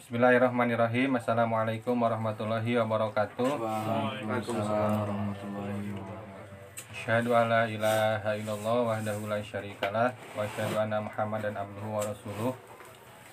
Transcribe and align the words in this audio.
Bismillahirrahmanirrahim. 0.00 1.20
Assalamualaikum 1.20 1.92
warahmatullahi 1.92 2.72
wabarakatuh. 2.80 3.60
Waalaikumsalam 3.60 5.04
warahmatullahi 5.04 5.92
wabarakatuh. 5.92 6.88
Asyhadu 6.88 7.36
an 7.36 7.44
la 7.52 7.68
ilaha 7.68 8.32
illallah 8.32 8.78
wahdahu 8.80 9.28
la 9.28 9.44
syarikalah 9.44 10.16
wa 10.32 10.40
asyhadu 10.40 10.80
anna 10.80 11.04
Muhammadan 11.04 11.52
abduhu 11.52 12.00
wa 12.00 12.00
rasuluh. 12.00 12.56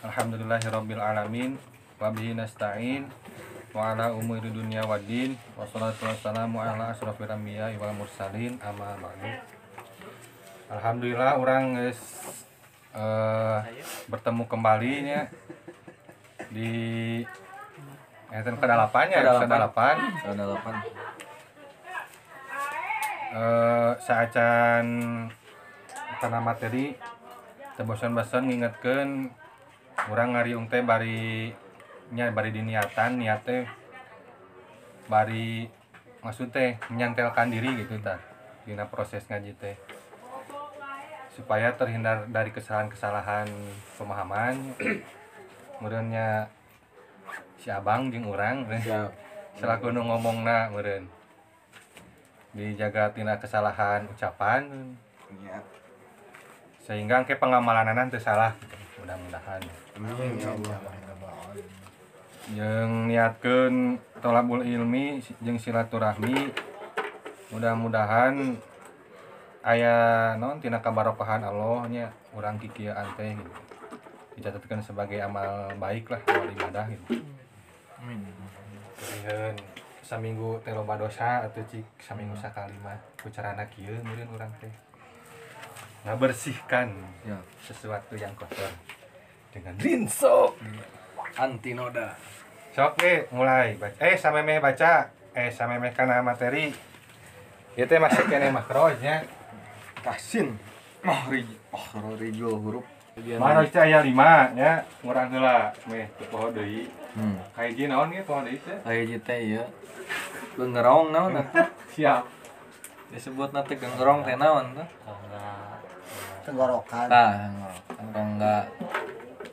Alhamdulillahirabbil 0.03 0.99
alamin 0.99 1.55
wa 2.03 2.11
bihi 2.11 2.35
nasta'in 2.35 3.07
wa 3.71 3.95
ala 3.95 4.11
umuri 4.11 4.51
dunya 4.51 4.83
waddin 4.83 5.39
wa 5.55 5.63
salatu 5.63 6.03
wassalamu 6.03 6.59
ala 6.59 6.91
asrofil 6.91 7.31
anbiya 7.31 7.71
wal 7.79 7.95
mursalin 7.95 8.59
amma 8.59 8.91
ba'du. 8.99 9.39
Alhamdulillah 10.67 11.39
orang 11.39 11.79
guys 11.79 11.99
eh, 12.91 13.59
bertemu 14.11 14.43
kembali 14.51 14.91
nya 15.07 15.31
di 16.49 16.71
ke 18.27 18.65
dalapannya 18.65 19.17
Kedalapan. 19.17 19.33
episode 19.39 19.51
dalapan 19.51 19.95
Ada 19.97 20.33
delapan. 20.35 20.75
eh 23.27 23.91
saacan 23.99 24.85
karena 26.17 26.39
materi 26.39 26.95
tebosan-bosan 27.75 28.47
ngingetkeun 28.47 29.29
urang 30.07 30.33
ngariung 30.33 30.65
teh 30.65 30.81
bari 30.81 31.51
nya 32.09 32.31
bari 32.31 32.49
diniatan 32.49 33.19
niat 33.19 33.43
teh 33.43 33.67
bari 35.05 35.67
maksud 36.23 36.49
teh 36.49 36.79
menyantelkan 36.87 37.51
diri 37.51 37.83
gitu 37.83 37.99
tah 37.99 38.17
dina 38.63 38.87
proses 38.87 39.27
ngaji 39.27 39.51
teh 39.59 39.75
supaya 41.35 41.75
terhindar 41.75 42.25
dari 42.27 42.49
kesalahan-kesalahan 42.49 43.45
pemahaman 43.99 44.55
kemudiannya 45.77 46.49
si 47.57 47.69
abang 47.69 48.09
jeung 48.09 48.29
urang 48.29 48.65
Siap. 48.69 49.09
selaku 49.57 49.89
nu 49.89 50.05
ngomongna 50.05 50.69
meureun 50.69 51.09
dijaga 52.53 53.09
tina 53.13 53.37
kesalahan 53.37 54.05
ucapan 54.09 54.93
Iya. 55.27 55.59
sehingga 56.79 57.19
ke 57.27 57.35
pengamalanan 57.35 58.07
teu 58.07 58.21
salah 58.21 58.55
mudah-mudahan 59.01 59.59
Amin 59.99 60.39
ya 60.39 60.55
Allah. 60.55 60.79
yang 62.55 63.11
niatkeun 63.11 63.99
tolabul 64.23 64.63
ilmi 64.63 65.19
jeung 65.43 65.59
silaturahmi 65.59 66.47
mudah-mudahan 67.51 68.55
aya 69.67 70.31
non 70.39 70.63
tina 70.63 70.79
kabarokahan 70.79 71.43
Allah 71.43 71.83
nya 71.91 72.07
urang 72.31 72.55
kikieuan 72.55 73.03
teh 73.19 73.35
gitu 73.35 73.66
dicatatkan 74.37 74.79
sebagai 74.79 75.17
amal 75.17 75.73
baik 75.75 76.13
lah 76.13 76.21
amal 76.29 76.45
ibadah 76.53 76.85
gitu 76.93 77.17
Amin. 77.97 78.21
Kemudian 78.97 79.57
saminggu 80.05 80.61
teh 80.61 80.71
loba 80.71 80.95
dosa 80.95 81.41
atau 81.43 81.59
cik 81.65 81.97
saminggu 81.97 82.37
sakali 82.37 82.77
mah 82.79 82.95
kucarana 83.17 83.65
kieu 83.73 83.97
meureun 84.05 84.29
urang 84.31 84.53
teh 84.61 84.69
ngabersihkan 86.05 86.93
Ya. 87.25 87.35
sesuatu 87.59 88.15
yang 88.15 88.31
kotor 88.37 88.69
dengan 89.51 89.75
rinso 89.81 90.53
Anti 91.35 91.73
noda. 91.75 92.13
sok 92.71 93.01
mulai 93.33 93.73
baca 93.75 93.97
eh 93.99 94.15
sameme 94.15 94.61
baca 94.61 95.09
eh 95.33 95.49
sameme 95.49 95.89
kana 95.91 96.21
materi 96.21 96.69
ieu 97.75 97.85
teh 97.89 97.97
masih 97.97 98.23
kene 98.29 98.53
makrojnya 98.53 99.25
Tahsin. 99.97 100.55
Mahrij. 101.03 101.43
Mahrijul 101.73 102.55
huruf. 102.63 102.85
Makroj 103.17 103.67
teh 103.67 103.81
aya 103.81 103.99
5 103.99 104.13
nya 104.53 104.71
ngurang 105.01 105.29
heula 105.31 105.73
meh 105.85 106.05
teu 106.15 106.25
poho 106.27 106.47
deui 106.49 106.85
Hmm. 107.11 107.33
kaiji 107.51 107.89
naon 107.89 108.13
ge 108.13 108.21
poho 108.21 108.41
deui 108.41 108.57
teh 108.57 108.77
Kayak 108.79 109.03
gitu 109.09 109.33
ya. 109.55 109.63
Gengerong 110.53 111.09
naon 111.09 111.33
atuh? 111.35 111.65
siap 111.93 112.29
Disebut 113.07 113.49
nanti 113.49 113.73
gengerong 113.73 114.21
teh 114.21 114.35
naon 114.35 114.73
tuh? 114.73 114.87
tenggorokan 116.45 117.07
Tah, 117.09 117.31
gengerong 117.89 118.29
enggak. 118.37 118.63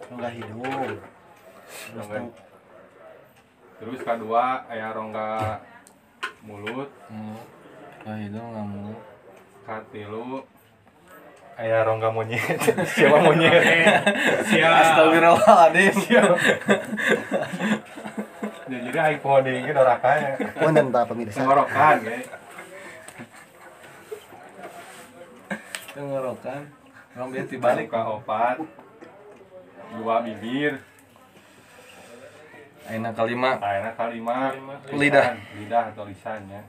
enggak 0.07 0.33
hidung 0.33 0.63
Rongga- 1.91 2.37
terus 3.75 4.01
kedua 4.01 4.45
aya 4.65 4.93
rongga 4.93 5.59
mulut 6.43 6.87
Mulut. 7.09 7.49
Enggak 8.05 8.17
hidung 8.21 8.47
enggak 8.47 8.67
mulut. 8.69 9.01
katilu 9.65 10.45
aya 11.55 11.87
rongga 11.87 12.11
monyet. 12.11 12.59
Siapa 12.95 13.19
monyet? 13.23 13.53
Siap. 14.51 14.73
Astagfirullahaladzim. 14.83 15.95
Ya, 18.65 18.79
jadi 18.81 18.99
aing 18.99 19.21
poho 19.21 19.45
deui 19.45 19.61
ge 19.61 19.77
dorakanya 19.77 20.41
punten 20.57 20.89
pak 20.89 21.05
pemirsa? 21.05 21.37
Tenggorokan 21.37 21.97
ge 22.01 22.17
Tenggorokan. 25.95 26.63
Orang 27.15 27.29
biar 27.31 27.47
dibalik. 27.47 27.87
ka 27.93 28.01
opat. 28.19 28.59
Dua 29.95 30.25
bibir. 30.27 30.81
Aina 32.85 33.15
kalima. 33.17 33.57
ayeuna 33.63 33.91
kalima 33.97 34.53
Lidah. 34.93 35.33
lidah 35.57 35.85
atau 35.95 36.05
lisannya 36.05 36.61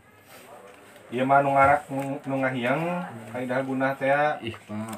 ieu 1.14 1.26
mah 1.26 1.46
nu 1.46 1.54
ngarak 1.54 1.86
nu 2.26 2.36
ngahiang 2.42 2.82
kaidah 3.30 3.62
gunah 3.62 3.94
teh. 3.94 4.10
Ih, 4.42 4.58
Pak. 4.66 4.98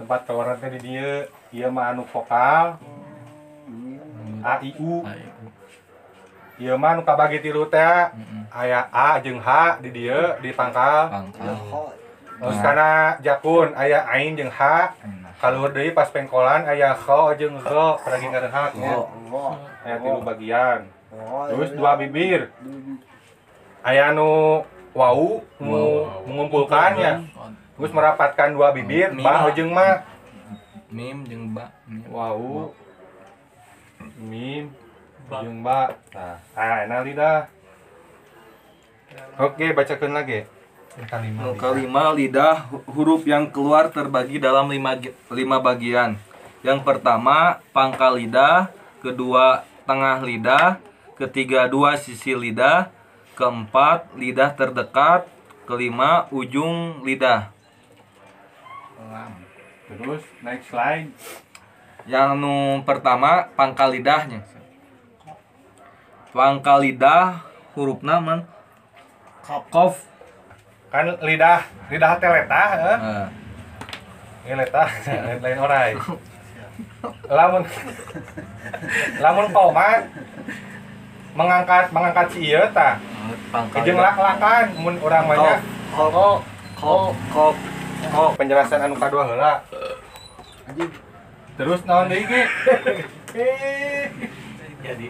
tempat 0.00 0.20
keluaran 0.24 0.56
teh 0.56 0.70
di 0.72 0.80
dieu. 0.80 1.28
Ieu 1.52 1.68
mah 1.68 1.92
anu 1.92 2.08
vokal. 2.08 2.80
A 4.40 4.54
i 4.64 4.72
u. 4.80 5.04
Ieu 6.56 6.76
mah 6.80 6.96
nu 6.96 7.02
kabagi 7.04 7.44
tilu 7.44 7.68
teh. 7.68 8.08
Mm-mm. 8.16 8.42
aya 8.54 8.88
a 8.88 9.20
jeung 9.20 9.42
h 9.42 9.48
di 9.84 9.90
dieu 9.92 10.40
di 10.40 10.50
pangkal. 10.56 11.12
Pangkal. 11.12 11.56
terus 12.34 12.60
kana 12.60 13.16
jakun 13.24 13.72
aya 13.76 14.08
ain 14.08 14.32
jeung 14.32 14.50
h. 14.50 14.60
Kaluhur 15.44 15.76
deui 15.76 15.92
pas 15.92 16.08
pengkolan 16.08 16.64
aya 16.64 16.96
kho 16.96 17.36
jeung 17.36 17.60
ngarehat 17.60 18.72
nya 18.80 18.96
Oh. 18.96 19.12
oh 19.28 19.52
aya 19.84 20.00
tilu 20.00 20.24
bagian. 20.24 20.88
Terus 21.52 21.70
dua 21.76 22.00
bibir 22.00 22.48
aya 23.84 24.16
nu 24.16 24.64
wau 24.96 25.44
nu 25.60 26.08
mengumpulkannya 26.24 27.28
terus 27.76 27.92
merapatkan 27.92 28.56
dua 28.56 28.72
bibir 28.72 29.12
Mim. 29.12 29.26
bah 29.26 29.44
jeung 29.52 29.76
ma. 29.76 30.00
Mim 30.88 31.26
jeung 31.28 31.52
ba. 31.52 31.68
Mim. 31.84 32.02
wau. 32.08 32.72
Mim 34.16 34.72
jeung 35.28 35.60
ba. 35.60 35.92
Nah 36.16 36.40
ah 36.56 36.88
enak 36.88 37.00
lidah 37.04 37.38
oke 39.38 39.66
bacakeun 39.76 40.16
lagi. 40.16 40.48
Kalimat 41.10 41.42
Nu 41.42 41.58
kelima 41.58 42.14
lidah 42.14 42.70
hu- 42.70 42.86
huruf 42.86 43.26
yang 43.26 43.50
keluar 43.50 43.90
terbagi 43.90 44.38
dalam 44.38 44.70
lima, 44.70 44.94
lima 45.26 45.58
bagian. 45.58 46.14
Yang 46.62 46.86
pertama 46.86 47.58
pangkal 47.74 48.14
lidah, 48.14 48.70
kedua 49.02 49.66
tengah 49.90 50.22
lidah, 50.22 50.78
ketiga 51.18 51.66
dua 51.66 51.98
sisi 51.98 52.30
lidah, 52.30 52.94
keempat 53.34 54.14
lidah 54.14 54.54
terdekat, 54.54 55.26
kelima 55.66 56.30
ujung 56.30 57.02
lidah. 57.02 57.50
terus 59.84 60.24
next 60.40 60.72
slide 60.72 61.12
Yang 62.08 62.28
nu 62.40 62.56
pertama 62.88 63.52
pangkal 63.52 63.92
lidahnya. 63.92 64.42
Pangkal 66.32 66.82
lidah 66.82 67.44
hurufna 67.74 68.22
man 68.22 68.46
kof. 69.44 69.98
kan 70.94 71.10
lidah 71.26 71.66
lidah 71.90 72.10
teh 72.22 72.30
letah 72.30 72.68
eh? 72.78 72.98
Nah, 73.02 73.28
ini 74.46 74.54
letah 74.54 74.88
lain 75.42 75.58
orai 75.58 75.90
lamun 77.36 77.62
lamun 79.18 79.46
koma 79.50 80.06
mengangkat 81.34 81.90
mengangkat 81.90 82.26
si 82.30 82.54
tah 82.70 82.98
pangkal 83.50 83.82
jeung 83.82 83.98
lak-lakan 83.98 84.64
mun 84.78 84.96
urang 85.02 85.26
banyak 85.26 85.60
Kof. 85.94 86.10
Kof. 86.10 86.38
Kof. 86.78 87.14
Kof. 87.30 87.56
oh 88.12 88.30
penjelasan 88.36 88.84
anu 88.84 88.94
kadua 88.98 89.24
heula 89.24 89.52
terus 91.56 91.80
naon 91.86 92.10
deui 92.10 92.26
ge 92.26 92.46
Jadi 94.84 95.08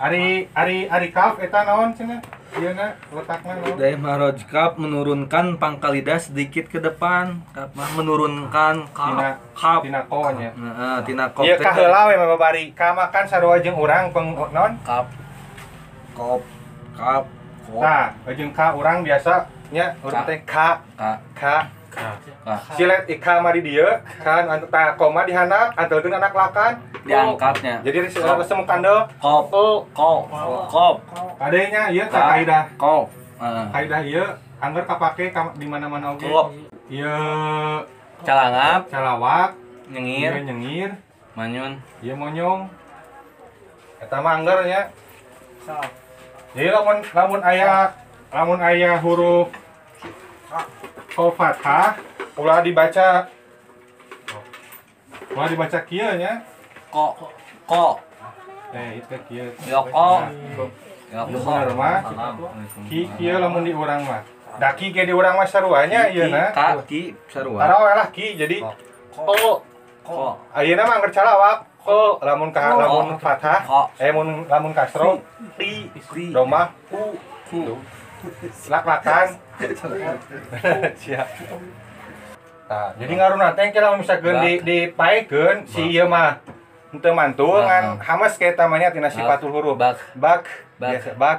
ari 0.00 0.48
ari 0.56 0.88
ari 0.88 1.08
kaf 1.12 1.36
eta 1.36 1.68
naon 1.68 1.92
cenah 1.92 2.22
ieu 2.58 2.72
na 2.74 2.98
letakna 3.14 3.52
naon 3.62 3.78
Daya 3.78 3.96
Maharaj 3.96 4.38
Kap 4.50 4.72
menurunkan 4.82 5.56
pangkal 5.62 5.94
lidah 5.94 6.18
sedikit 6.18 6.66
ke 6.66 6.82
depan. 6.82 7.38
Mah 7.54 7.90
menurunkan 7.94 8.90
tina 8.90 9.30
kap. 9.54 9.54
Kap. 9.54 9.80
tina 9.86 10.00
ko 10.10 10.20
nya 10.34 10.50
Nah, 10.58 11.00
tina 11.06 11.24
kop. 11.30 11.46
ieu 11.46 11.54
teh 11.54 11.64
ka 11.64 11.72
heula 11.78 12.10
we 12.10 12.14
babari 12.18 12.64
ka 12.74 12.90
makan 12.94 13.24
sarua 13.30 13.62
jeung 13.62 13.78
urang 13.78 14.10
peng 14.10 14.34
Kap. 14.82 15.06
Kop. 16.18 16.42
Kap. 16.98 17.24
Kop. 17.70 17.82
Nah, 17.82 18.10
jeung 18.34 18.50
ka 18.50 18.74
urang 18.74 19.06
biasa 19.06 19.46
nya 19.70 19.94
Ka. 20.02 20.26
teh 20.26 20.38
Ka. 20.42 20.68
K 20.98 21.02
Ka. 21.38 21.77
Silet 22.72 23.02
ika 23.06 23.40
mah 23.40 23.52
di 23.52 23.60
dieu 23.62 23.88
kan 24.18 24.46
tah 24.66 24.94
koma 24.94 25.22
di 25.22 25.32
handap 25.32 25.74
antelkeun 25.74 26.14
anak 26.14 26.32
lakan 26.32 26.72
Diangkatnya. 27.02 27.80
jadi 27.80 28.04
resem 28.04 28.60
kandel 28.64 29.08
Kop. 29.16 29.48
Kop. 29.92 30.28
Kop. 30.68 30.96
adanya 31.40 31.88
ieu 31.88 32.04
tah 32.06 32.20
Ka. 32.20 32.30
kaidah 32.32 32.64
Kop. 32.76 33.04
Heeh. 33.38 33.64
kaidah 33.72 34.00
ieu 34.02 34.24
angger 34.58 34.84
kapake 34.84 35.30
ka 35.30 35.54
di 35.54 35.66
mana-mana 35.66 36.12
oge 36.12 36.28
ieu 36.88 37.16
Calangap. 38.20 38.90
calawak 38.90 39.54
Nyengir. 39.88 40.32
ieu 40.34 40.44
nyengir 40.44 40.90
Manyun. 41.32 41.72
ieu 42.00 42.14
monyong 42.14 42.66
eta 43.98 44.16
mah 44.18 44.38
angger 44.38 44.58
nya 44.64 44.82
jadi 46.54 46.70
lamun 46.70 46.98
lamun 47.04 47.40
aya 47.42 47.92
lamun 48.30 48.58
aya 48.58 48.96
huruf 48.98 49.48
ko 51.18 51.34
fathah 51.34 51.98
ulah 52.38 52.62
dibaca. 52.62 53.26
Ulah 55.34 55.48
dibaca 55.50 55.78
kieu 55.82 56.14
nya 56.14 56.46
Kok. 56.94 57.12
Kok. 57.66 57.94
eh 58.70 59.02
itu 59.02 59.16
kieu 59.26 59.50
Ya 59.66 59.82
kok. 59.82 60.22
Ya 61.10 61.20
Ieu 61.26 61.40
bener 61.42 61.74
mah 61.74 61.98
ki 62.86 63.10
kieu 63.18 63.34
lamun 63.42 63.66
di 63.66 63.74
urang 63.74 64.06
mah 64.06 64.22
daki 64.62 64.94
ge 64.94 65.10
di 65.10 65.12
urang 65.12 65.34
mah 65.34 65.48
saruanya 65.50 66.06
ieu 66.06 66.30
na. 66.30 66.54
Ka. 66.54 66.78
Ki. 66.86 67.18
Sarua. 67.26 67.66
Taraweh 67.66 67.94
lah 67.98 68.08
ki. 68.14 68.38
Jadi 68.38 68.62
ko. 69.10 69.58
Kok. 70.06 70.54
ayeuna 70.54 70.86
mah 70.86 71.02
angger 71.02 71.10
calawak. 71.18 71.66
Ko. 71.82 72.22
Lamun 72.22 72.54
ka 72.54 72.78
lamun 72.78 73.18
fathah. 73.18 73.90
Eh 73.98 74.14
mun 74.14 74.46
lamun 74.46 74.70
kasro. 74.70 75.18
Ti 75.58 75.90
domah 76.30 76.70
ku. 76.86 77.18
Ku. 77.50 77.74
Lak-lakan 78.68 79.26
siap. 81.00 81.28
Nah, 82.68 82.92
jadi 83.00 83.12
ngaruh 83.16 83.38
nanti 83.40 83.60
yang 83.64 83.72
kalau 83.72 83.96
misalkan 83.96 84.44
di 84.44 84.52
dipaekeun 84.60 85.64
si 85.64 85.96
ieu 85.96 86.04
mah. 86.04 86.36
Henteu 86.88 87.12
mantul 87.12 87.60
ngan 87.68 88.00
hamas 88.00 88.40
kayak 88.40 88.56
tamanya 88.56 88.88
tina 88.88 89.12
sifatul 89.12 89.52
huruf 89.52 89.76
Bak. 89.76 90.00
bak. 90.16 90.48
Bak. 90.80 90.88
biasa 90.96 91.10
bak. 91.20 91.38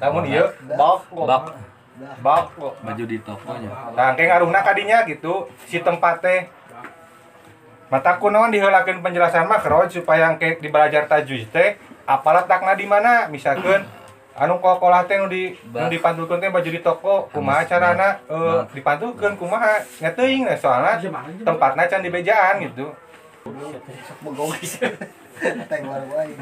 Lamun 0.00 0.24
ieu 0.28 0.48
bak. 0.64 1.04
Bak. 1.12 1.44
bak. 2.24 2.44
Baju 2.56 3.04
di 3.04 3.18
tokonya. 3.20 3.68
nah 3.92 4.16
kayak 4.16 4.28
ngaruhna 4.32 4.60
kadinya 4.64 5.04
gitu 5.04 5.44
si 5.68 5.84
tempat 5.84 6.24
teh 6.24 6.48
mata 7.88 8.16
kunaon 8.16 8.52
diheulakeun 8.52 9.00
penjelasan 9.00 9.48
mah 9.48 9.60
keroj 9.60 9.88
supaya 9.92 10.32
engke 10.32 10.56
dibelajar 10.60 11.04
tajwid 11.08 11.48
teh 11.52 11.76
apa 12.08 12.28
letakna 12.40 12.72
di 12.72 12.88
mana 12.88 13.28
misalkan 13.28 13.84
anu 14.38 14.62
kokolah 14.62 15.02
teh 15.10 15.18
di 15.26 15.52
nu 15.52 15.74
Bak. 15.74 15.90
dipantulkeun 15.90 16.38
teh 16.38 16.50
baju 16.54 16.70
di 16.70 16.80
toko 16.80 17.26
kumaha 17.34 17.66
carana 17.66 18.22
eh 18.30 18.62
Bak. 18.62 18.70
dipantulkeun 18.72 19.34
kumaha 19.34 19.82
ngeteuing 19.98 20.46
nah 20.46 20.54
soalna 20.54 20.96
tempatna 21.42 21.90
can 21.90 22.00
di 22.06 22.10
bejaan 22.14 22.62
gitu 22.62 22.94
wae. 26.10 26.34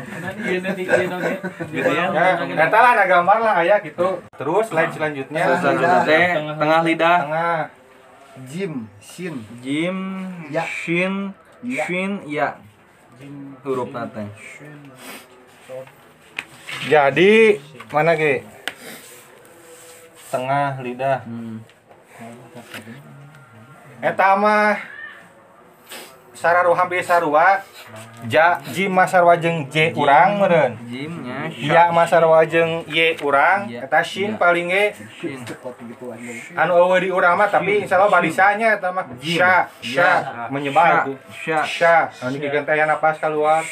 Gitu 1.69 1.90
ya. 1.93 2.06
ya 2.16 2.66
lah 2.72 2.90
ada 2.96 3.04
gambar 3.04 3.38
lah 3.44 3.54
aya 3.60 3.76
gitu 3.84 4.25
terus 4.40 4.72
slide 4.72 4.92
selanjutnya 4.92 5.44
tengah 6.56 6.81
lidah. 6.84 7.19
tengah 7.28 7.56
Jim, 8.44 8.84
Shin, 9.00 9.40
Jim, 9.64 9.96
Ya. 10.52 10.60
Shin, 10.69 11.32
Ya. 11.64 11.88
Shin, 11.88 12.20
ya. 12.28 12.60
Huruf 13.64 13.88
nate. 13.96 14.28
Jadi 16.86 17.58
mana 17.90 18.14
ge 18.18 18.42
tengah 20.30 20.82
lidah. 20.82 21.22
Hmm. 21.24 21.62
Eta 24.02 24.36
mah 24.36 24.76
sararu 26.36 26.76
hampir 26.76 27.00
sarua. 27.00 27.62
Ja 28.26 28.58
jim 28.74 28.90
mah 28.90 29.06
sarua 29.06 29.38
jeung 29.38 29.70
j 29.70 29.94
urang 29.94 30.42
meureun. 30.42 30.74
Jimnya 30.90 31.46
iya 31.54 31.88
mah 31.94 32.04
sarua 32.04 32.42
jeung 32.42 32.82
y 32.90 33.14
urang. 33.22 33.70
Ya. 33.70 33.86
eta 33.86 34.02
shin 34.02 34.34
Ya. 34.34 34.38
paling 34.38 34.66
ge 34.68 34.84
anu 36.58 36.72
eueuh 36.74 36.98
di 36.98 37.08
urang 37.14 37.38
mah 37.38 37.46
tapi 37.46 37.86
insyaallah 37.86 38.10
barisannya 38.10 38.76
eta 38.76 38.90
mah. 38.90 39.06
Sya 39.22 39.70
sya 39.78 40.10
menyebar 40.50 41.06
tuh. 41.06 41.16
Sya. 41.30 41.62
sya 41.62 41.96
anu 42.26 42.36
teh 42.42 42.84
napas 42.84 43.22
keluar 43.22 43.62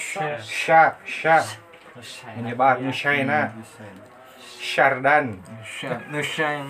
sya 0.40 0.94
sya 1.02 1.42
menyebar 2.34 2.82
musyaina 2.82 3.54
syardan 4.58 5.38
Sya. 5.62 6.00
Nusyain. 6.10 6.66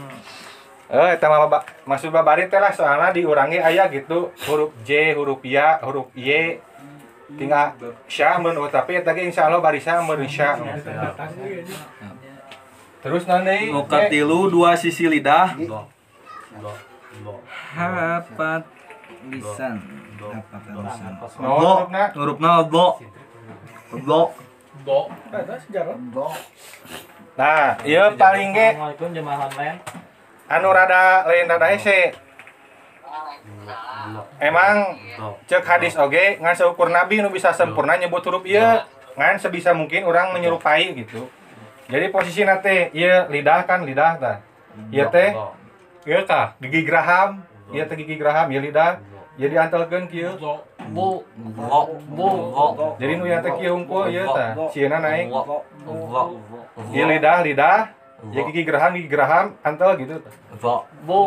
Eh, 0.85 1.17
ba- 1.17 1.65
maksud 1.89 2.13
babari 2.13 2.45
teh 2.53 2.61
lah 2.61 2.69
soalnya 2.69 3.09
diurangi 3.09 3.57
aya 3.57 3.89
gitu 3.89 4.29
huruf 4.45 4.71
J, 4.85 5.17
huruf 5.17 5.41
Ya, 5.41 5.81
huruf 5.81 6.13
Y 6.13 6.61
tinggal 7.41 7.73
sya 8.05 8.37
mun 8.37 8.53
oh, 8.61 8.69
tapi 8.69 9.01
eta 9.01 9.17
ge 9.17 9.25
insyaallah 9.27 9.65
barisa 9.65 10.05
mun 10.05 10.21
sya. 10.29 10.61
Terus 13.01 13.25
nanti 13.25 13.73
Nu 13.73 13.89
katilu 13.89 14.53
dua 14.53 14.77
sisi 14.77 15.09
lidah. 15.09 15.57
Hapat 17.75 18.63
lisan. 19.33 19.77
Hapat 20.21 20.63
lisan. 20.69 21.13
No, 21.41 21.59
Lo. 21.59 21.89
hurufna. 22.13 22.53
Hurufna 24.85 25.81
lo. 25.85 25.93
Lo. 25.93 25.95
Bok. 26.13 26.33
Nah, 27.35 27.75
ieu 27.83 28.05
paling 28.15 28.55
ge 28.55 28.69
Assalamualaikum 28.77 29.11
jemaah 29.11 29.49
online. 29.51 29.79
anu 30.45 30.69
rada 30.71 31.25
lain 31.27 31.49
rada 31.49 31.67
hese. 31.73 32.15
Emang 34.39 35.01
cek 35.49 35.65
hadis 35.65 35.97
oge 35.97 36.37
ngan 36.39 36.55
seukur 36.55 36.93
nabi 36.93 37.25
nu 37.25 37.33
bisa 37.33 37.51
sempurna 37.57 37.97
nyebut 37.97 38.21
huruf 38.23 38.45
ieu 38.45 38.85
ngan 39.17 39.41
sebisa 39.41 39.73
mungkin 39.73 40.05
orang 40.05 40.37
menyerupai 40.37 40.93
gitu. 40.95 41.27
Jadi 41.89 42.07
posisi 42.13 42.45
nate 42.45 42.93
ieu 42.93 43.27
lidah 43.33 43.65
kan 43.65 43.83
lidah 43.83 44.21
tah. 44.21 44.37
Ieu 44.93 45.09
teh 45.09 45.33
ieu 46.05 46.21
tah 46.29 46.55
gigi 46.61 46.85
geraham, 46.85 47.41
ieu 47.73 47.85
teh 47.89 47.97
gigi 47.97 48.21
geraham 48.21 48.53
ieu 48.53 48.61
lidah. 48.61 49.01
Jadi 49.35 49.55
antelkeun 49.59 50.07
kieu. 50.07 50.39
Bu, 50.93 51.25
bu, 52.13 52.29
Lo. 52.53 52.67
Jadi 53.01 53.13
nu 53.17 53.25
teh 53.25 53.53
kieu 53.57 53.73
hungkul 53.73 54.13
ieu 54.13 54.27
tah. 54.29 54.53
Sieuna 54.73 55.01
naik. 55.01 55.33
Lo. 55.33 55.65
Ieu 56.93 57.05
lidah 57.09 57.41
lidah. 57.41 57.79
Ya 58.33 58.41
gigi 58.49 58.65
geraham 58.65 58.97
gigi 58.97 59.09
geraham 59.09 59.57
antel 59.65 59.97
gitu. 60.01 60.21
tah. 60.21 60.33
Lo. 60.61 60.77
bu, 61.05 61.21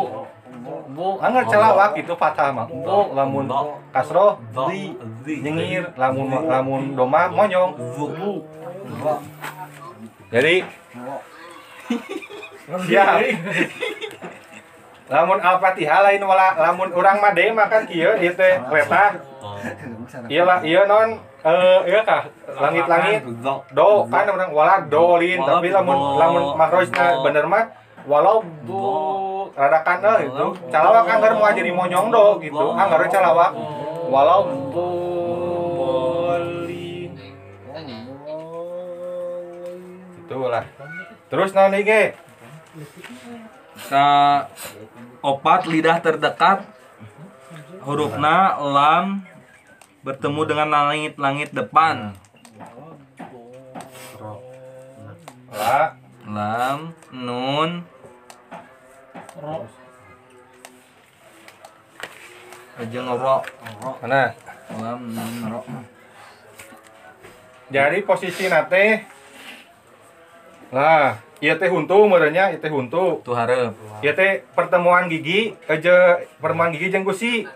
bu. 0.94 1.06
Angger 1.22 1.44
celawak 1.50 1.90
gitu 1.98 2.14
fathah 2.14 2.54
mah. 2.54 2.66
Bu 2.70 3.14
lamun 3.14 3.46
kasroh 3.90 4.38
di 4.70 4.94
nyengir 5.42 5.90
lamun 5.98 6.30
lamun 6.46 6.82
doma 6.94 7.26
monyong. 7.30 7.74
Lo. 7.78 9.14
Jadi 10.28 10.54
siap. 12.86 13.18
lamun 15.08 15.40
al-fatihah 15.40 16.04
lain 16.04 16.20
wala 16.20 16.52
lamun 16.60 16.92
urang 16.92 17.16
mah 17.24 17.32
deui 17.32 17.48
makan 17.56 17.88
kieu 17.88 18.12
ieu 18.20 18.32
teh 18.36 18.60
reta. 18.68 19.16
Ieu 20.28 20.44
lah 20.44 20.60
ieu 20.60 20.84
non. 20.84 21.16
Eh 21.38 21.80
ieu 21.88 22.04
kah? 22.04 22.28
Langit-langit. 22.44 23.24
do 23.72 24.04
kan 24.12 24.28
orang 24.28 24.52
wala 24.52 24.84
dolin 24.84 25.40
tapi 25.40 25.72
lamun 25.72 26.20
lamun 26.20 26.52
makrojna 26.60 27.24
bener 27.24 27.48
mah 27.48 27.72
walau 28.04 28.44
bu 28.64 29.52
rada 29.56 29.80
kana 29.84 30.24
gitu 30.24 30.56
calawak 30.72 31.08
anggar 31.08 31.32
mau 31.36 31.48
jadi 31.52 31.72
monyong 31.72 32.12
do 32.12 32.36
gitu. 32.44 32.76
Anggar 32.76 33.08
calawak 33.08 33.56
walau 34.12 34.44
bolin 34.76 35.48
itulah. 40.20 40.64
Terus 41.32 41.56
nanti 41.56 41.80
ge 41.84 42.12
Ka 43.78 44.42
opat 45.22 45.66
lidah 45.66 45.98
terdekat 45.98 46.62
hurufna 47.82 48.58
lam 48.60 49.26
bertemu 50.02 50.42
dengan 50.46 50.68
langit-langit 50.70 51.50
depan. 51.52 52.14
lah 55.48 55.96
Lam, 56.28 56.92
nun, 57.08 57.80
jeung 62.92 63.08
ro. 63.08 63.40
mana 64.04 64.36
Lam, 64.76 65.00
nun, 65.08 65.34
ro. 65.48 65.60
jadi 67.72 68.04
posisi 68.04 68.44
nate 68.52 69.08
lah 70.68 71.16
ieu 71.38 71.54
teh 71.54 71.70
huntu 71.70 71.96
merenya 72.10 72.50
ieu 72.50 72.60
teh 72.60 72.70
huntu. 72.70 73.22
Tu 73.22 73.32
hareup. 73.32 73.72
ieu 74.02 74.12
teh 74.12 74.42
pertemuan 74.52 75.06
gigi 75.06 75.54
aja 75.70 76.18
pertemuan 76.42 76.74
gigi 76.74 76.90
jeung 76.90 77.06
gusi. 77.06 77.46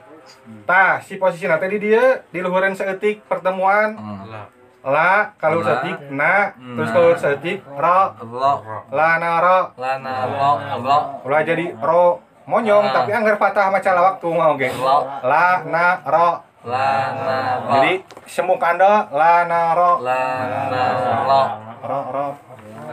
Tah 0.66 1.02
si 1.02 1.18
posisi 1.18 1.46
nate 1.46 1.66
di 1.70 1.78
dia 1.78 2.22
di 2.30 2.38
luhuran 2.40 2.74
seetik 2.74 3.26
pertemuan. 3.26 3.94
Hmm. 3.98 4.50
la 4.82 5.30
kalau 5.38 5.62
La. 5.62 5.78
setik 5.78 6.10
na 6.10 6.58
terus 6.58 6.90
Na. 6.90 6.94
kalau 6.94 7.10
setik 7.14 7.58
ro. 7.62 8.00
Ro. 8.18 8.52
La 8.90 9.10
na 9.22 9.30
ro. 9.38 9.58
Lana 9.78 10.14
ro 10.26 10.52
ro. 10.82 10.98
Ulah 11.22 11.42
jadi 11.46 11.70
ro. 11.78 12.18
Monyong 12.42 12.90
tapi 12.90 13.14
anggar 13.14 13.38
patah 13.38 13.70
maca 13.70 13.94
waktu 13.94 14.26
mau 14.26 14.58
ge 14.58 14.74
Ro. 14.74 15.06
la 15.22 15.62
na 15.62 16.02
ro. 16.02 16.42
Lana 16.66 17.38
ro. 17.62 17.70
Jadi 17.78 17.92
semuk 18.26 18.58
anda 18.58 19.06
la 19.14 19.46
na 19.46 19.60
ro. 19.70 20.02
Lana 20.02 20.60
ro 20.66 21.18
ro. 21.30 21.42
Ro 21.82 21.98
ro 22.10 22.26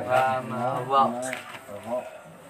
Nah, 0.10 0.42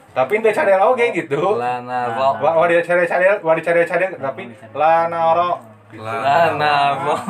tapi 0.09 0.41
itu 0.41 0.49
cadel 0.55 0.81
oke 0.81 1.05
gitu. 1.13 1.59
Lana 1.59 1.83
nah, 1.85 2.03
rok, 2.17 2.33
wah 2.41 2.65
dia 2.65 2.81
cadel 2.81 3.05
cadel 3.05 3.35
wah 3.45 3.53
dia 3.53 3.65
cadel 3.67 3.85
cadel 3.85 4.11
tapi 4.17 4.43
lana 4.73 5.21
rok. 5.37 5.57
lana 5.89 6.73
rok, 6.97 7.23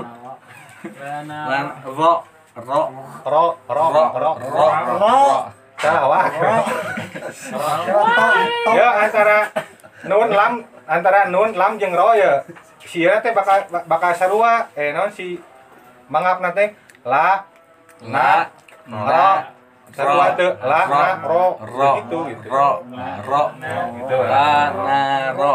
lana 0.99 1.39
rok, 1.83 2.19
rok 2.55 2.87
rok 3.23 3.53
rok 3.67 4.11
rok 4.15 4.37
rok, 4.99 5.39
cawak. 5.79 6.25
ya 8.73 8.87
antara 9.03 9.37
nun 10.07 10.29
lam 10.31 10.53
antara 10.87 11.19
nun 11.27 11.49
lam 11.55 11.71
jeung 11.75 11.95
ro 11.95 12.15
ya 12.15 12.43
sia 12.79 13.19
teh 13.19 13.35
bakal 13.35 13.65
bakal 13.91 14.11
sarua. 14.15 14.71
Eh 14.73 14.95
non 14.95 15.11
si 15.11 15.35
mangap 16.07 16.39
nanti? 16.39 16.73
la 17.03 17.43
na 18.07 18.47
ro 18.87 19.58
sarua 19.95 20.27
teu 20.37 20.49
la 20.61 20.79
na 20.85 21.09
ro. 21.23 21.45
ro. 21.59 21.91
Gitu 22.03 22.17
gitu. 22.33 22.47
Ro. 22.49 22.69
Ro. 23.25 23.43
Gitu 23.97 24.17
lana 24.25 25.01
ro. 25.33 25.53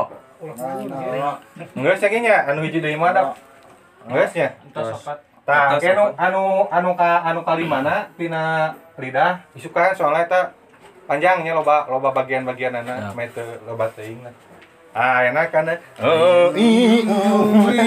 Geus 1.74 2.02
ya 2.04 2.08
nya 2.20 2.36
anu 2.50 2.60
hiji 2.66 2.78
deui 2.84 2.98
mah 2.98 3.12
da 3.14 3.32
geus 4.08 4.32
nya 4.36 4.48
Tah, 5.44 5.76
anu, 5.76 6.08
anu 6.16 6.44
anu 6.72 6.90
ka 6.96 7.20
anu 7.20 7.44
kalimana 7.44 8.08
tina 8.16 8.72
lidah? 8.96 9.44
Isukan 9.52 9.92
soalnya 9.92 10.24
eta 10.24 10.40
panjangnya 11.04 11.52
loba 11.52 11.84
loba 11.84 12.16
bagian-bagian 12.16 12.72
anak 12.72 13.12
mete 13.12 13.60
loba 13.68 13.84
teuing. 13.92 14.24
Ah, 14.94 15.26
enak 15.26 15.50
kan 15.50 15.66
ya? 15.66 15.74
Oh, 15.98 16.54
i, 16.54 17.02
umi, 17.02 17.78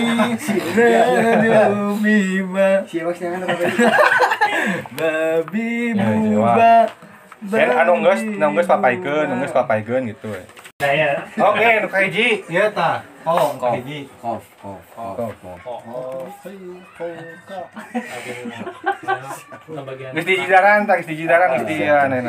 ya, 0.75 1.07
ya, 1.07 1.31
ya. 1.39 1.63
umi, 1.71 2.43
ba. 2.51 2.83
Siapa 2.83 3.15
sih 3.15 3.31
yang 3.31 3.47
Babi, 4.99 5.95
buba. 5.95 6.91
Dan 7.47 7.69
anu 7.71 8.03
nggak, 8.03 8.17
nggak 8.43 8.67
papaikeun, 8.67 9.27
papai 9.29 9.55
papaikeun 9.55 10.11
gitu. 10.11 10.35
Eh. 10.35 10.43
Nah 10.77 10.93
ya. 10.93 11.11
Oke, 11.41 11.67
nu 11.79 11.87
kaiji. 11.87 12.43
Iya 12.51 12.69
ta. 12.75 13.01
Oh, 13.23 13.55
kaiji. 13.55 14.05
Kof, 14.19 14.43
oh 14.61 14.77
kof, 14.93 15.33
kof. 15.41 15.59
Geus 20.11 20.25
di 20.27 20.33
jidaran, 20.37 20.83
tak 20.83 21.01
geus 21.01 21.09
di 21.09 21.15
jidaran 21.23 21.55
geus 21.55 21.65
di 21.71 21.87
aneh 21.87 22.19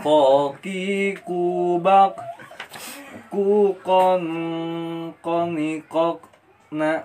Koki 0.00 1.14
kubak 1.20 2.37
ku 3.28 3.76
kon 3.84 4.24
koni 5.20 5.84
kok 5.84 6.24
na 6.72 7.04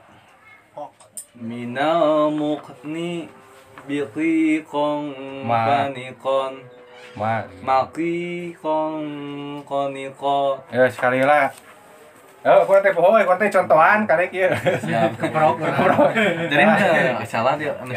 mina 1.36 2.32
mukni 2.32 3.28
biqi 3.84 4.64
kong 4.64 5.12
kani 5.44 6.16
kon 6.16 6.64
Ma. 7.20 7.44
maki 7.60 8.56
kong 8.56 9.04
koni 9.68 10.08
ko 10.16 10.64
Ya 10.72 10.88
sekali 10.88 11.22
lah. 11.28 11.52
Oh, 12.44 12.68
kau 12.68 12.76
teh 12.84 12.92
poho, 12.92 13.16
kau 13.24 13.40
teh 13.40 13.48
contohan 13.48 14.04
karek 14.04 14.36
ieu. 14.36 14.52
jadi 16.52 16.64
ente 17.16 17.24
salah 17.24 17.56
dia 17.56 17.72
anu. 17.80 17.96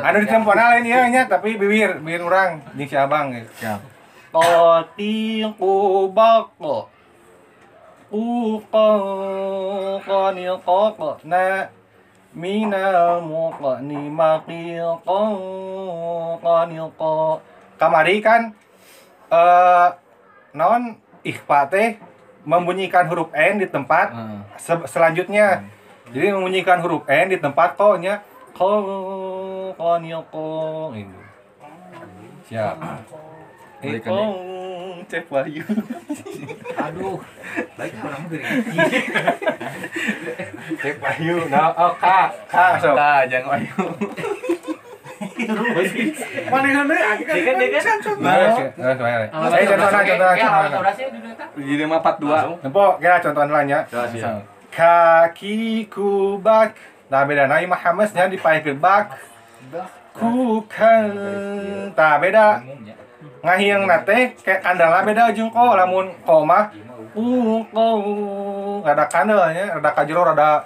Anu 0.00 0.16
di 0.24 0.28
tempona 0.28 0.72
lain 0.72 0.88
ieu 0.88 1.04
nya, 1.12 1.28
tapi 1.28 1.60
bibir, 1.60 2.00
bibir 2.00 2.24
urang 2.24 2.56
jeung 2.72 2.88
si 2.88 2.96
Abang. 2.96 3.36
Siap. 3.60 3.80
Toti 4.32 5.44
kubako 5.60 6.95
Kamari 17.76 18.24
kan 18.24 18.56
uh, 19.28 19.88
non 20.56 20.96
ikhfa 21.20 21.68
teh 21.68 22.00
membunyikan 22.46 23.04
huruf 23.10 23.32
n 23.36 23.60
di 23.60 23.66
tempat 23.68 24.14
hmm. 24.14 24.40
se 24.56 24.72
selanjutnya. 24.88 25.60
Hmm. 25.60 25.68
jadi 26.14 26.32
membunyikan 26.32 26.78
huruf 26.80 27.04
n 27.10 27.26
di 27.32 27.38
tempat 27.42 27.74
ko 27.74 27.98
nya 27.98 28.22
ko 28.56 28.68
ko 29.76 30.00
ko 30.32 30.48
gitu 30.94 31.18
siap 32.48 32.78
Cep 35.06 35.24
Wahyu. 35.30 35.62
Aduh, 36.86 37.18
baik 37.78 37.94
orang 38.02 38.22
gede. 38.26 38.44
Cep 40.82 40.96
Wahyu, 40.98 41.36
no. 41.46 41.64
oh 41.78 41.92
kak, 41.94 42.34
kak, 42.50 42.82
so. 42.82 42.90
kak, 42.98 43.30
jangan 43.30 43.54
Wahyu. 43.54 43.86
Mana 46.50 46.66
yang 46.66 46.88
Kaki 54.76 55.88
kubak. 55.88 56.76
Nah, 57.08 57.22
beda 57.24 57.48
nai 57.48 57.64
Muhammadnya. 57.64 58.28
Kukan. 60.16 61.06
Nah, 61.96 62.14
beda. 62.20 62.60
Ya 62.60 63.05
ngahiyang 63.44 63.84
nate 63.84 64.36
kayak 64.40 64.60
kandala 64.64 65.04
beda 65.04 65.32
jengko 65.32 65.56
oh, 65.56 65.72
lamun 65.76 66.06
koma 66.24 66.72
uh 67.16 67.60
kau 67.72 68.00
ada 68.84 69.04
kandelnya 69.08 69.80
ada 69.80 69.90
kajero 69.96 70.22
ada, 70.30 70.64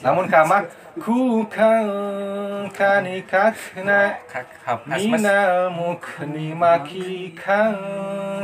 namun 0.00 0.24
kama 0.26 0.64
ku 0.96 1.44
kan 1.52 1.84
kanika 2.72 3.52
kakna 3.52 4.16
minal 4.88 5.68
mukni 5.68 6.56
maki 6.56 7.36
kan 7.36 7.76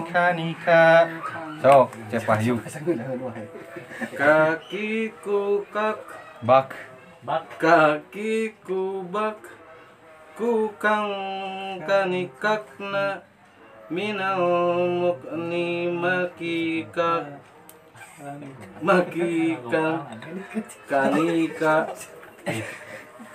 kanika 0.05 1.09
so 1.61 1.89
cep 2.09 2.25
wahyu. 2.25 2.57
Kakiku 4.17 5.61
kak. 5.69 6.01
Bak 6.41 6.73
bak. 7.21 7.45
Kakiku 7.61 9.05
bak 9.13 9.60
kukang 10.41 11.13
kanikakna 11.85 13.21
minal 13.93 14.41
mukni 14.89 15.93
makika 15.93 17.29
makika 18.81 19.85
kanika. 20.89 21.93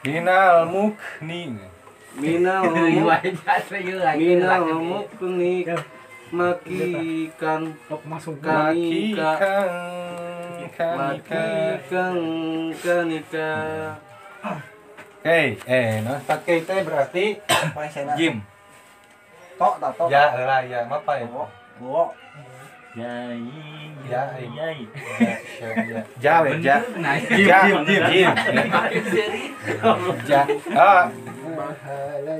Minal 0.01 0.65
mukni. 0.65 1.53
Minal 2.17 2.73
muk 2.73 3.13
minal 4.17 4.65
mukni 4.81 5.61
Makikan 6.33 7.77
kanika. 8.41 9.31
Makikan 10.73 12.17
kanika 12.81 13.53
Oke, 15.25 15.57
eh, 15.57 16.05
nah 16.05 16.21
pakai 16.21 16.61
teh 16.61 16.85
berarti 16.85 17.41
Jim. 18.21 18.45
Tok, 19.57 19.81
tok, 19.81 19.91
tok. 19.97 20.07
Ya, 20.13 20.37
lah, 20.37 20.61
ya, 20.61 20.85
apa 20.85 21.17
ya? 21.17 21.25
Yai. 22.93 23.41
Ya, 24.05 24.21
Yai. 24.37 24.85
Ja, 26.21 26.45
we, 26.45 26.61
ja 26.61 26.77
Ja, 27.41 27.57
Jim, 27.65 27.81
Jim 27.89 28.31
Ja, 30.29 30.41
ah, 30.77 31.09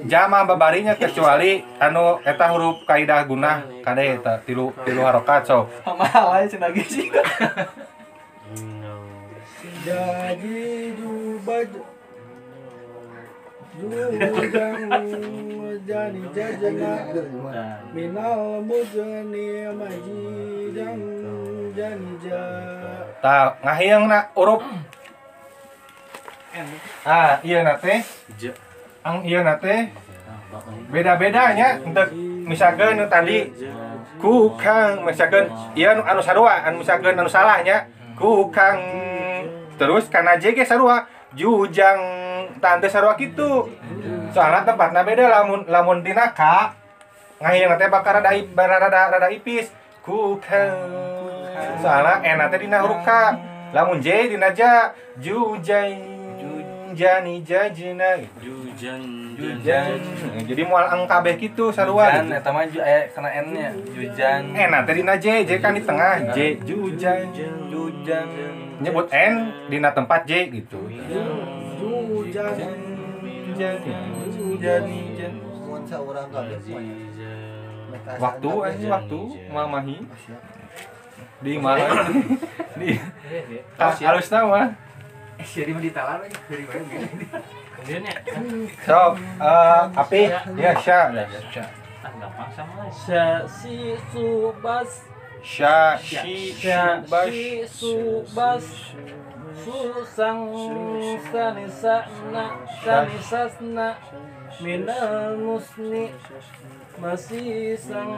jama 0.06 0.46
babarinya 0.46 0.94
kecuali 0.94 1.66
anu 1.82 2.22
eta 2.22 2.54
huruf 2.54 2.86
kaidah 2.86 3.26
gunah 3.26 3.66
kade 3.82 4.22
eta 4.22 4.46
tilu 4.46 4.70
tilu 4.86 5.02
harokat 5.02 5.42
so. 5.42 5.66
Mahal 5.90 6.38
aja 6.38 6.54
cenah 6.54 6.70
ge 6.70 6.86
sih 6.86 7.10
Jadi 9.82 10.94
jubaj 11.02 11.95
Mujang 13.86 14.90
mujani 15.54 16.22
jajana 16.34 16.94
Minal 17.94 18.66
mujani 18.66 19.70
majidang 19.78 21.02
janija 21.78 22.44
Tak, 23.22 23.62
ngahiang 23.62 24.06
nak 24.10 24.34
urup. 24.38 24.62
Ah, 27.06 27.38
iya 27.46 27.62
nate 27.62 28.02
Ang 29.06 29.22
iya 29.22 29.46
nate 29.46 29.94
Beda-bedanya 30.90 31.84
untuk 31.84 32.10
misalkan 32.48 33.02
tadi. 33.12 33.52
Kukang, 34.16 35.04
misalkan 35.04 35.52
iya 35.76 35.92
anu 36.00 36.24
sarua, 36.24 36.64
anu 36.64 36.80
misalkan 36.80 37.20
anu 37.20 37.28
salahnya. 37.28 37.92
Kukang 38.16 38.80
Terus 39.76 40.08
karena 40.08 40.40
JG 40.40 40.64
sarua 40.64 41.04
jujang 41.34 42.00
hutan 42.54 42.78
teh 42.78 42.92
sarua 42.92 43.18
kitu. 43.18 43.72
Soalnya 44.30 44.68
tempatna 44.68 45.02
beda 45.02 45.26
lamun 45.32 45.66
lamun 45.66 46.06
dina 46.06 46.30
ka 46.36 46.76
ngahiyang 47.42 47.80
teh 47.82 47.90
bakal 47.90 48.22
rada 48.22 48.32
rada 48.54 49.02
rada 49.18 49.28
ipis. 49.34 49.74
Ku 50.06 50.38
ka 50.38 50.62
soalnya 51.82 52.22
enak 52.22 52.54
teh 52.54 52.62
dina 52.62 52.86
huruf 52.86 53.02
lamun 53.74 53.98
j 53.98 54.30
dina 54.30 54.54
ja 54.54 54.94
jujai 55.18 56.16
jani 56.96 57.44
jajina. 57.44 58.24
Jujan 58.40 59.04
jujan 59.36 60.00
jadi 60.48 60.64
mual 60.64 60.88
ang 60.88 61.04
kabeh 61.04 61.36
kitu 61.36 61.70
sarua. 61.76 62.24
Jujan 62.24 62.32
gitu. 62.32 62.40
eta 62.40 62.50
mah 62.56 62.64
eh 62.64 63.04
kena 63.12 63.30
N-nya. 63.44 63.70
Jujan. 63.92 64.42
enak 64.56 64.82
teh 64.88 64.96
dina 64.96 65.14
j 65.20 65.44
j 65.44 65.52
kan 65.60 65.76
di 65.76 65.84
tengah. 65.84 66.32
J 66.32 66.56
jujan 66.64 67.30
Jujan. 67.36 68.65
Nyebut 68.82 69.08
n 69.12 69.34
dina 69.72 69.90
tempat 69.92 70.28
j 70.28 70.52
gitu 70.52 70.80
Hujan. 71.76 72.52
jadi 74.60 75.00
waktu 78.20 78.52
aja 78.64 78.88
waktu 78.92 79.20
mamahi 79.52 79.98
di 81.40 81.54
mana 81.60 81.86
di 82.80 83.00
halus 84.04 84.28
nama 84.32 84.76
Seri 85.46 85.76
mah 85.76 85.84
ditalar 85.84 86.24
lagi. 86.24 86.32
Gini. 86.48 87.28
Kemudian 87.76 88.02
ya. 88.08 88.16
so 88.88 89.00
eh 89.20 89.84
api 89.92 90.22
ya 90.56 90.72
sya 90.80 91.12
Ah, 92.06 92.14
gampang 92.22 92.50
sama 92.54 92.86
lah. 92.86 92.94
Sya 92.94 93.26
si 93.50 93.98
subas 94.14 95.10
sya 95.46 95.94
shi 96.02 96.58
bas 97.06 97.30
si 97.30 97.62
subas 97.70 98.66
susang 99.62 100.42
sanisana 101.30 102.46
sanisasna 102.82 103.94
minal 104.58 105.38
musni 105.38 106.10
masih 106.98 107.78
sang 107.78 108.14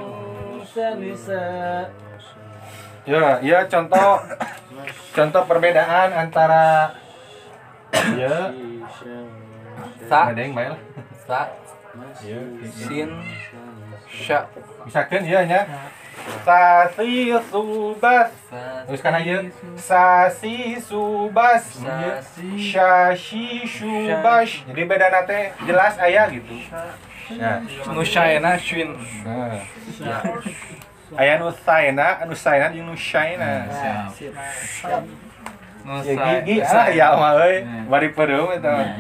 sanisa 0.72 1.44
ya 3.04 3.44
ya 3.44 3.60
contoh 3.68 4.24
contoh 5.12 5.44
perbedaan 5.44 6.16
antara 6.16 6.96
ya. 8.16 8.56
Sa, 10.08 10.32
ada 10.32 10.40
yang 10.40 10.56
lah 10.56 10.80
sa, 11.28 11.52
ya 12.24 12.40
sin, 12.72 13.10
sya. 14.08 14.48
misalkan 14.86 15.24
iya 15.26 15.42
nya 15.46 15.62
sasi 16.44 17.32
subas. 17.52 18.32
Teruskan 18.88 19.16
aja. 19.16 19.48
Sasi 19.80 20.76
subas. 20.80 21.64
Sasi. 21.80 22.48
Shubash 23.68 24.68
Jadi 24.68 24.82
beda 24.84 25.08
nate 25.08 25.56
jelas 25.64 25.96
ayah 26.04 26.28
gitu. 26.32 26.56
Nah, 27.38 27.60
Nusyayna 27.92 28.56
syun. 28.60 28.96
nah. 29.24 29.60
Ayah 31.16 31.40
Nusaina, 31.40 32.28
Nusaina 32.28 32.68
jeung 32.76 32.92
Nusaina 32.92 33.72
Ya 35.88 36.44
gigi 36.44 36.60
ah 36.60 36.88
ya 36.92 37.16
mah 37.16 37.40
euy. 37.48 37.64
Bari 37.88 38.12
pereum 38.12 38.52
eta 38.52 39.00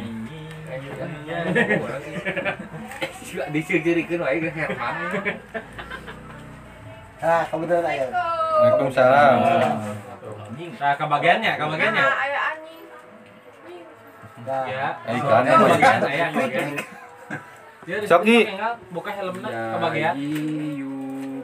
disegirikeun 3.49 4.21
wae 4.21 4.37
ke 4.39 4.49
Herman 4.49 4.95
Ah, 7.17 7.41
kebetulan 7.49 7.81
aya. 7.83 8.05
Waalaikumsalam 8.07 9.35
nah 10.77 10.93
kebagiannya 10.93 11.51
kebagiannya 11.55 12.03
Nah, 12.03 12.13
aya 12.19 12.39
anjing. 12.51 12.83
Nah, 14.43 14.63
ya 14.65 14.87
Eh, 15.03 15.17
kan. 15.17 15.43
kebagian 15.45 15.97
aya 16.03 16.25
kebagian 16.29 16.67
Dia 17.87 17.97
Sok, 18.03 18.21
Gi. 18.21 18.39
tinggal 18.45 18.73
buka 18.91 19.11
helmnya 19.11 19.49
kebagian 19.49 20.13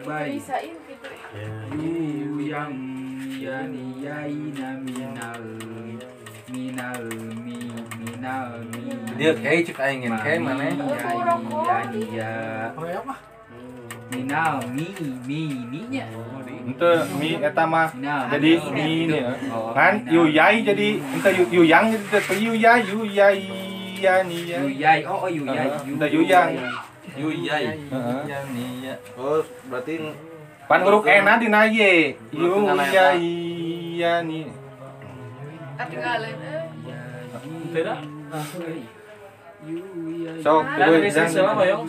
Bisain 0.03 0.75
gitu. 0.77 1.07
yang 2.43 2.73
yani 3.33 3.85
yaina 3.97 4.69
minal 4.77 5.41
minal 6.45 7.01
mi 7.39 7.57
minal 7.97 8.49
mi 8.67 8.82
Dia 9.23 9.31
kayak 9.39 9.61
cek 9.71 9.79
aing 9.79 9.99
ngen 10.03 10.15
kayak 10.19 10.39
mana? 10.43 10.63
ya 12.11 12.67
minal 14.11 14.59
mi 14.67 14.87
mi 15.23 15.41
minya 15.71 16.05
Ente 16.63 16.91
mi 17.15 17.39
eta 17.39 17.63
mah 17.63 17.87
Minal 17.95 18.27
jadi 18.35 18.51
mi 18.67 18.83
ini 19.07 19.15
ya. 19.15 19.31
Kan 19.71 20.03
Yuyai 20.11 20.59
jadi 20.67 20.87
ente 20.99 21.29
yu- 21.39 21.51
Yuyang 21.55 21.95
jadi 21.95 22.05
teh 22.11 22.23
Yuyai 22.35 22.83
Yuyai 22.83 23.41
ya 24.03 24.19
nih 24.27 24.41
ya. 24.51 24.59
oh 25.07 25.23
oh 25.23 25.29
yuyai 25.31 25.71
Heeh, 25.71 25.95
udah 25.95 26.09
yuyang. 26.11 26.49
Yuyai. 27.15 27.65
Heeh. 27.87 28.19
Ya 28.27 28.39
nih 28.51 28.91
ya. 28.91 28.95
Oh, 29.15 29.39
berarti 29.71 30.03
Pan 30.67 30.83
huruf 30.83 31.07
N 31.07 31.27
dina 31.39 31.71
Y. 31.71 32.11
Huruf 32.35 32.67
N 32.67 32.79
eta. 32.83 33.15
Yuyai 33.15 33.95
ya 33.95 34.13
tidak 37.73 37.97
Sok 40.43 40.67
dan 40.75 40.91
jangan. 41.07 41.55
jangan 41.55 41.87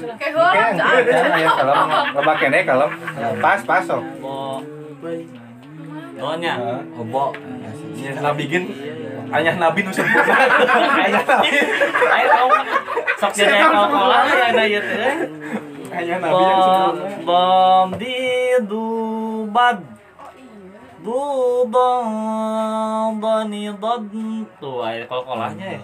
aya 1.35 1.51
kalem. 1.59 1.91
Loba 2.15 2.33
kene 2.39 2.63
kalem. 2.63 2.91
Pas 3.43 3.59
pas 3.67 3.83
sok. 3.83 3.99
mau 4.23 4.63
obo. 7.03 7.35
Ya 7.95 8.11
nabi 8.19 8.43
gen 8.47 8.71
ayah 9.35 9.55
nabi 9.59 9.83
nu 9.83 9.91
nabi. 9.91 10.15
kamu 12.31 12.59
sok 13.19 13.33
jadi 13.35 13.59
kalau 13.59 13.91
ya 14.31 14.55
ada 14.55 14.65
ya 14.71 14.81
teh. 14.83 15.15
Nabi 15.95 16.43
yang. 16.43 17.23
Bom 17.23 17.95
di 17.99 18.19
dubad 18.67 19.79
Dudang 21.05 22.09
dani 23.21 23.69
dad 23.77 24.09
Tuh 24.57 24.81
air 24.83 25.05
kol-kolahnya 25.05 25.77
ya 25.77 25.81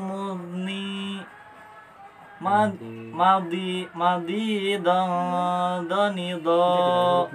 Mudni 0.00 1.20
Mad 2.40 2.72
Madi 3.12 3.84
Madi 3.92 4.80
dang 4.80 5.84
dani 5.84 6.40
do 6.40 7.28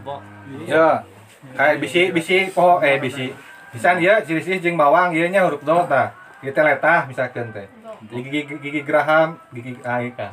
Bo 0.00 0.24
Ya. 0.64 1.04
Kayak 1.52 1.84
bisi 1.84 2.08
bisi 2.16 2.48
poho 2.56 2.80
eh 2.80 2.96
bisi. 2.96 3.28
Pisan 3.68 4.00
ieu 4.00 4.16
ciri-ciri 4.24 4.56
jeung 4.64 4.80
bawang 4.80 5.12
ieu 5.12 5.28
nya 5.28 5.44
huruf 5.44 5.60
do 5.60 5.84
tah. 5.84 6.16
Ieu 6.40 6.56
teh 6.56 6.64
letah 6.64 7.04
misalkeun 7.04 7.52
teh. 7.52 7.68
Gigi 8.08 8.30
gigi, 8.32 8.56
gigi 8.56 8.80
geraham, 8.88 9.36
gigi 9.52 9.76
ai 9.84 10.16
ka. 10.16 10.32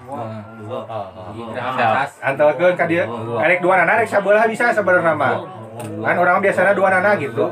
Antelkeun 2.23 2.79
ka 2.79 2.87
dieu. 2.87 3.03
Karek 3.35 3.59
dua 3.59 3.83
nana 3.83 3.99
rek 3.99 4.07
sabeulah 4.07 4.47
bisa 4.47 4.71
sebenarnya 4.71 5.11
mah. 5.11 5.64
Kan 5.75 6.15
orang 6.15 6.39
biasanya 6.39 6.71
dua 6.71 6.87
nana 6.87 7.19
gitu. 7.19 7.51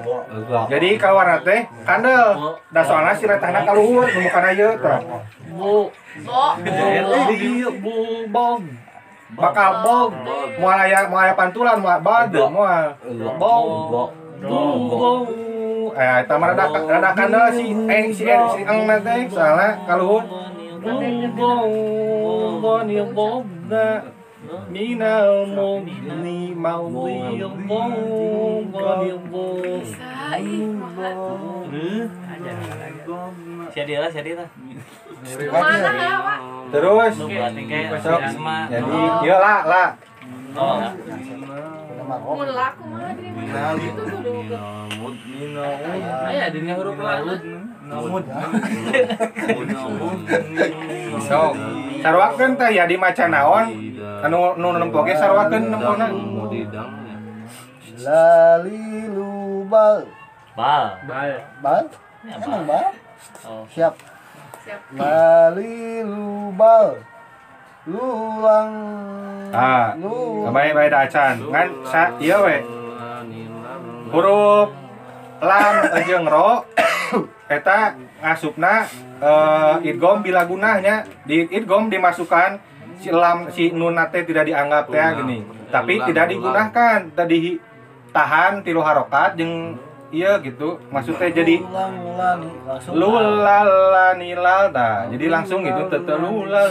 Jadi 0.72 0.90
kalau 0.96 1.20
warna 1.20 1.44
teh 1.44 1.68
kandel. 1.84 2.56
Da 2.72 2.82
soalna 2.84 3.12
si 3.12 3.28
letahna 3.28 3.68
kaluhur 3.68 4.08
bukan 4.08 4.46
ieu 4.56 4.72
tah. 4.80 5.00
Bu 5.52 5.92
Bo. 6.24 6.44
Bu 7.84 7.96
bom 8.30 8.62
Bakal 9.34 9.72
bom. 9.82 10.12
Moal 10.62 10.78
aya 10.88 11.10
moal 11.10 11.26
aya 11.26 11.34
pantulan 11.34 11.78
moal 11.82 12.00
bad 12.00 12.32
moal. 12.32 12.86
Bom. 13.42 13.66
Bom. 14.40 15.22
Eh, 15.94 16.26
eta 16.26 16.34
mah 16.42 16.48
rada 16.54 16.66
rada 16.74 17.10
kandel 17.14 17.54
si 17.54 17.70
eh 17.70 18.04
si 18.14 18.24
eh 18.26 18.40
si 18.56 18.62
eng 18.64 18.88
teh 18.88 19.20
soalna 19.28 19.84
kaluhur. 19.84 20.24
Maudhi 20.84 21.28
bom 21.36 21.70
boni 22.64 22.98
bom. 23.12 23.44
Siapa 33.74 33.88
dia 33.88 34.00
lah 34.04 34.10
Mana 35.48 35.92
ya, 35.96 36.18
Pak? 36.20 36.40
Terus 36.74 37.14
jadi 38.68 39.00
ieu 39.24 39.38
lah 39.40 39.62
lah. 39.64 39.90
Oh, 42.04 42.36
Mun 42.36 42.50
laku 42.52 42.84
mah? 42.92 43.16
Itu 43.80 44.04
huruf. 44.04 44.48
So, 51.24 51.40
sarwakeun 52.04 52.52
teh 52.60 52.70
ya 52.76 52.84
di 52.88 52.96
maca 53.00 53.26
naon? 53.28 53.66
Anu 54.24 54.56
nu 54.60 54.68
nempoke 54.76 55.14
sarwakeun 55.16 55.72
nempona. 55.72 56.08
Lalilubal. 58.04 59.98
Bal. 60.54 60.86
Bal? 61.64 61.84
Ya, 62.24 62.36
Emang 62.40 62.64
bal. 62.68 62.68
bal? 62.68 62.92
Oh. 63.48 63.64
Siap. 63.72 63.94
Siap. 64.64 64.80
Lalilubal. 64.96 66.88
Lulang. 67.84 68.72
Ah, 69.52 69.94
Lu. 70.00 70.48
bae 70.50 70.72
bae 70.72 70.88
da 70.88 71.04
acan. 71.04 71.36
Ngan 71.52 71.68
sa 71.84 72.16
ieu 72.20 72.40
we. 72.44 72.84
huruf 74.14 74.70
lam 75.42 75.76
jeung 76.06 76.30
ro 76.30 76.62
eta 77.58 77.98
ngasupna 78.22 78.86
eh, 79.18 79.90
idgom 79.90 80.22
bila 80.22 80.46
gunahnya 80.46 81.02
di 81.26 81.50
idgom 81.50 81.90
dimasukkan 81.90 82.62
si 83.02 83.10
lam 83.10 83.50
si 83.50 83.74
nun 83.74 83.98
teh 84.14 84.22
tidak 84.22 84.46
dianggap 84.46 84.86
teh 84.94 85.02
gini 85.18 85.42
tapi 85.74 85.98
tidak 86.06 86.30
digunakan 86.30 87.10
tadi 87.18 87.58
tahan 88.14 88.62
tilu 88.62 88.86
harokat 88.86 89.34
jeung 89.34 89.74
iya 90.14 90.38
gitu. 90.46 90.78
Maksudnya 90.94 91.34
jadi 91.34 91.66
Ulang 91.66 91.98
ulani 92.06 92.50
langsung. 92.62 92.94
lulalanilal 92.94 94.64
dah 94.70 95.10
jadi 95.10 95.26
langsung 95.34 95.66
gitu 95.66 95.90
tetep 95.90 96.22
lulal. 96.22 96.70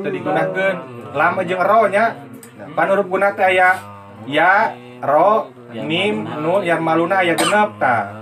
Tadi 0.00 0.18
gunakan 0.24 0.74
lama 1.12 1.40
jeung 1.44 1.60
ro 1.60 1.84
nya. 1.92 2.16
Pan 2.72 2.88
huruf 2.88 3.06
guna 3.06 3.36
teh 3.36 3.44
aya 3.44 3.76
ya 4.24 4.72
ro 5.04 5.52
mim 5.76 6.24
nun 6.24 6.64
yang 6.64 6.80
maluna 6.80 7.20
aya 7.20 7.36
genep 7.36 7.76
tah 7.76 8.16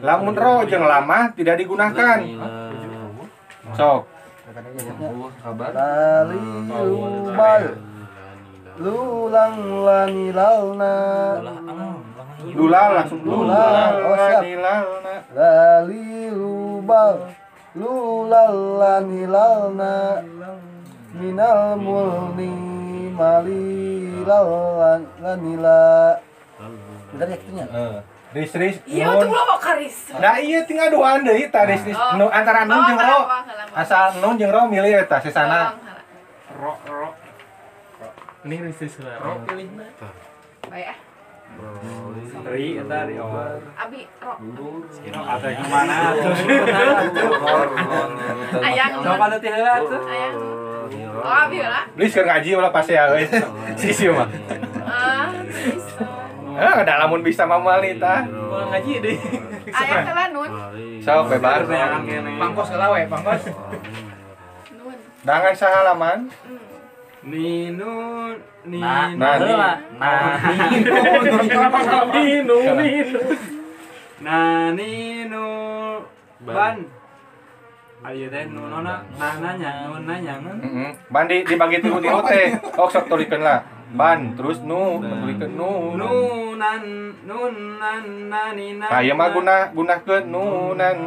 lamun 0.00 0.38
ro 0.38 0.62
jeung 0.70 0.86
lama 0.86 1.34
tidak 1.34 1.58
digunakan. 1.58 2.22
Sok. 3.74 4.06
Lali 5.74 6.42
lubal. 6.70 7.64
Lulang 8.80 9.84
lani 9.84 10.32
lulal 12.54 12.90
langsung 12.98 13.20
Lulal, 13.22 13.92
oh, 14.06 14.16
siap. 14.16 14.42
Lali 15.34 16.30
lubal. 16.30 17.30
Lulal 17.78 18.56
lani 18.78 19.22
lalna. 19.26 20.24
Minal 21.10 21.74
mulni 21.78 22.54
mali 23.14 24.22
lalan 24.24 25.00
lanila. 25.18 26.16
Bener 27.10 27.26
ya 27.26 27.36
kitunya? 27.38 27.66
Ris 28.30 28.54
ris 28.54 28.76
Iya, 28.86 29.10
tuh 29.18 29.26
lo 29.26 29.42
mau 29.42 29.58
karis. 29.58 30.14
Nah 30.14 30.38
iya 30.38 30.62
tinggal 30.62 30.86
duaan 30.94 31.26
deui 31.26 31.50
tah 31.50 31.66
ris 31.66 31.82
ris 31.82 31.98
Oh. 31.98 32.14
nu 32.14 32.30
antara 32.30 32.62
nun 32.62 32.78
jeung 32.86 33.02
ro 33.02 33.26
asal 33.74 34.22
nun 34.22 34.38
jeung 34.38 34.54
ro 34.54 34.70
milih 34.70 35.02
eta 35.02 35.18
sesana 35.18 35.74
Ro 36.54 36.78
ro. 36.86 37.10
Ini 38.46 38.56
risis 38.70 39.02
lah. 39.02 39.18
Ro 39.18 39.42
pilihna. 39.42 39.82
Baik 40.70 40.94
ah. 40.94 41.09
Ri 42.50 42.82
eta 42.82 42.98
ri 43.06 43.14
awal. 43.20 43.62
Abi, 43.76 44.00
ro. 44.18 44.34
Ro 44.40 45.22
ada 45.22 45.48
gimana 45.54 45.94
tuh? 46.18 46.34
Ayang. 48.64 48.92
Coba 49.04 49.24
nanti 49.28 49.48
heula 49.48 49.74
tuh. 49.84 50.02
Ayang. 50.08 50.34
Oh, 51.20 51.34
abi 51.46 51.58
lah. 51.60 51.84
Please 51.94 52.16
keur 52.16 52.26
ngaji 52.26 52.50
ulah 52.56 52.72
pas 52.72 52.88
ya 52.88 53.12
euy. 53.12 53.28
Sisi 53.76 54.08
mah. 54.08 54.26
Ah, 54.88 55.30
bisa. 55.46 56.04
Eh, 56.50 56.72
ada 56.82 57.06
lamun 57.06 57.22
bisa 57.22 57.44
mamal 57.46 57.78
nih 57.84 58.00
tah. 58.00 58.24
Mau 58.26 58.66
ngaji 58.72 58.92
deh. 59.04 59.16
Ayang 59.70 60.04
telah 60.08 60.26
nun. 60.32 60.50
Sok 61.04 61.30
kene. 61.30 62.32
Pangkos 62.40 62.70
lah 62.74 62.88
we, 62.90 63.04
pangkos. 63.06 63.42
Nun. 64.80 64.96
Dangan 65.22 65.54
sahalaman. 65.54 66.18
Hmm. 66.26 66.59
Ninu. 67.20 67.92
ni. 68.64 68.80
Nah, 68.80 69.12
nah 69.12 69.36
ni. 69.36 69.52
nah 70.00 70.40
ninu. 72.08 72.56
Ninu 72.80 73.20
nah 74.20 74.72
ninu. 74.72 75.46
Ban. 76.40 76.76
Ayo 78.00 78.32
teh 78.32 78.48
nu 78.48 78.64
nona 78.72 79.04
nah 79.20 79.34
nanya 79.36 79.92
nu 79.92 80.00
nanya. 80.08 80.40
Nu 80.40 80.50
Heeh. 80.64 80.90
Bandi 81.12 81.44
dibagi 81.44 81.84
tilu-tilu 81.84 82.20
teh. 82.32 82.56
Oh 82.80 82.88
sok 82.88 83.12
tulikeun 83.12 83.44
lah. 83.44 83.68
Ban 83.92 84.32
terus 84.40 84.64
nu 84.64 85.04
tulikeun 85.04 85.52
nu. 85.52 86.00
nu 86.00 86.12
nan 86.56 86.84
nun 87.28 87.54
nan 87.76 88.04
nani 88.32 88.80
nan 88.80 88.88
Nah, 88.88 89.04
mah 89.12 89.28
guna 89.28 89.56
gunakeun 89.76 90.24
nunan 90.32 90.98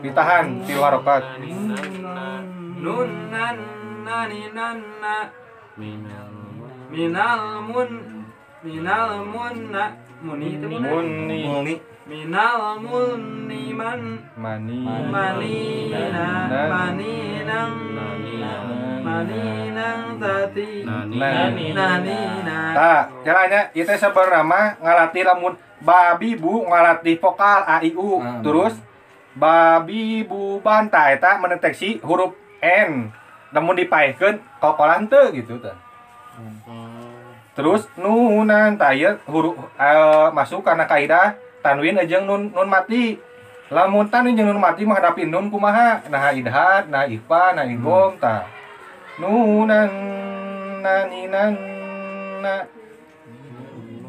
ditahan 0.00 0.64
tilu 0.64 0.80
harokat. 0.80 1.36
nun 2.80 3.10
nan 3.28 3.81
minal 6.92 7.64
mun 7.64 7.90
minal 8.60 9.24
munna 9.24 9.96
muni 10.20 10.60
itu 10.60 10.66
muni. 10.68 11.40
Muni. 11.48 11.74
Minal 12.04 12.76
munni 12.84 13.72
man 13.72 14.20
mani. 14.36 14.84
Manina. 15.08 16.28
Maninang 16.68 17.74
maninang 19.00 20.02
tati. 20.20 20.84
Nani. 20.84 21.72
nanina 21.72 22.60
Tah, 22.76 23.00
caranya 23.24 23.72
ieu 23.72 23.84
teh 23.88 23.96
sebenarnya 23.96 24.40
mah 24.44 24.66
ngalatih 24.80 25.24
lamun 25.24 25.54
babi 25.80 26.36
bu 26.36 26.68
ngalatih 26.68 27.16
vokal 27.16 27.64
a 27.64 27.80
i 27.80 27.90
u. 27.96 28.20
Hmm. 28.20 28.44
Terus 28.44 28.76
babi 29.32 30.22
bu 30.28 30.60
ban 30.60 30.92
tah 30.92 31.08
eta 31.08 31.40
mendeteksi 31.40 32.04
huruf 32.04 32.36
n. 32.60 33.21
Namun 33.52 33.76
dipaekeun 33.76 34.40
kokolan 34.58 35.06
teu 35.06 35.28
gitu 35.36 35.60
tah. 35.60 35.76
Terus 37.52 37.84
nunan 38.00 38.80
ieu 38.96 39.20
huruf 39.28 39.60
eh, 39.76 40.28
masuk 40.32 40.64
karena 40.64 40.88
kaidah 40.88 41.36
tanwin 41.60 42.00
jeung 42.08 42.24
nun 42.24 42.48
nun 42.48 42.68
mati. 42.68 43.20
Lamun 43.68 44.08
tanwin 44.08 44.36
jeung 44.36 44.48
nun 44.48 44.60
mati 44.60 44.88
menghadapi 44.88 45.28
nun 45.28 45.52
kumaha? 45.52 46.00
Nah 46.08 46.32
idhat, 46.32 46.88
nah 46.88 47.04
ifa, 47.04 47.52
nah 47.52 47.68
igom 47.68 48.16
tah. 48.16 48.48
Nunan 49.20 49.92
naninan 50.80 51.52
na 52.40 52.64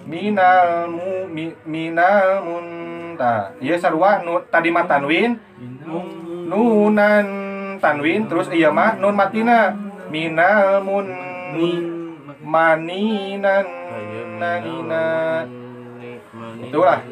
minal 0.07 0.87
mu 0.91 1.27
mi, 1.27 1.51
minal 1.63 2.43
munta 2.43 3.55
iya 3.63 3.79
sarua 3.79 4.19
nu, 4.23 4.39
tadi 4.51 4.71
mah 4.71 4.87
tanwin 4.87 5.35
nunan 6.47 7.27
tanwin 7.83 8.31
terus 8.31 8.47
iya 8.55 8.71
mah 8.71 8.95
nun 8.95 9.11
matina 9.11 9.75
minal 10.07 10.79
mun 10.79 11.05
maninan 12.39 13.67
nanina 14.39 15.07
itulah 16.63 17.03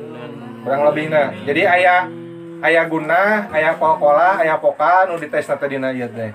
kurang 0.64 0.82
lebihnya 0.88 1.36
jadi 1.44 1.62
ayah 1.76 2.02
ayah 2.64 2.86
guna 2.88 3.52
ayah 3.52 3.76
pokola 3.76 4.40
ayah 4.40 4.56
poka 4.64 5.12
nu 5.12 5.20
dites 5.20 5.52
tadi 5.52 5.76
dina 5.76 5.92
ieu 5.92 6.08
teh 6.08 6.32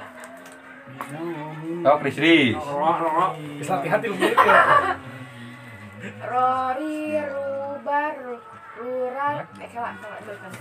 Oh, 1.86 2.02
Kris 2.02 2.18
Kris. 2.18 2.58
Bisa 3.62 3.78
hati-hati 3.78 4.10
lu. 4.10 4.16
Rori, 6.18 6.98
rubar, 7.30 8.14
rural, 8.76 9.36
eh 9.60 9.68
kelak, 9.72 9.94
kelak 10.00 10.20
dulu 10.24 10.36
kan. 10.36 10.52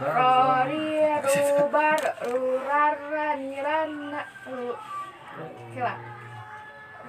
Rori, 0.00 0.88
rubar, 1.24 2.00
rurar, 2.28 2.96
raniran, 3.08 3.92
ru, 4.44 4.76
kelak. 5.72 5.98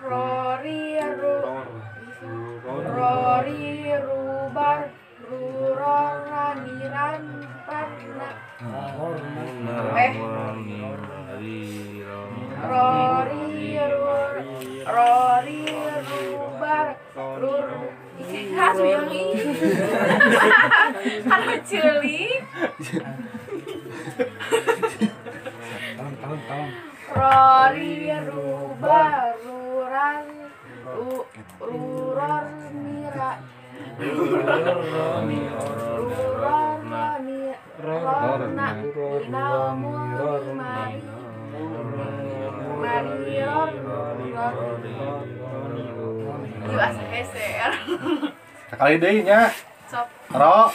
Rori, 0.02 0.98
ru, 1.20 1.36
Rori, 2.72 3.70
rubar, 4.06 4.82
rurar, 5.28 6.16
raniran, 6.32 7.24
parna. 7.68 8.30
Eh, 10.00 10.14
Rori, 12.62 13.78
rur, 13.92 14.34
Rori, 14.86 15.66
rubar, 16.08 16.88
rur. 17.42 17.68
Ih, 18.22 18.54
Hasu 18.54 18.86
yang 18.86 19.10
ini. 19.10 19.42
Kan 21.26 21.58
celi. 21.66 22.22
Rori, 27.12 27.94
rubar, 28.30 29.42
ruran, 29.42 30.26
ru, 30.86 31.26
ruran, 31.58 32.48
mira. 32.86 33.32
Ruran, 33.98 35.18
mira. 35.26 35.66
Rorna, 37.82 38.70
namun, 39.34 40.44
mari. 40.54 41.02
Marion, 42.82 43.74
Yuk 44.32 45.41
Sekali 48.72 48.96
deui 49.02 49.26
nya. 49.26 49.52
Ro 50.32 50.72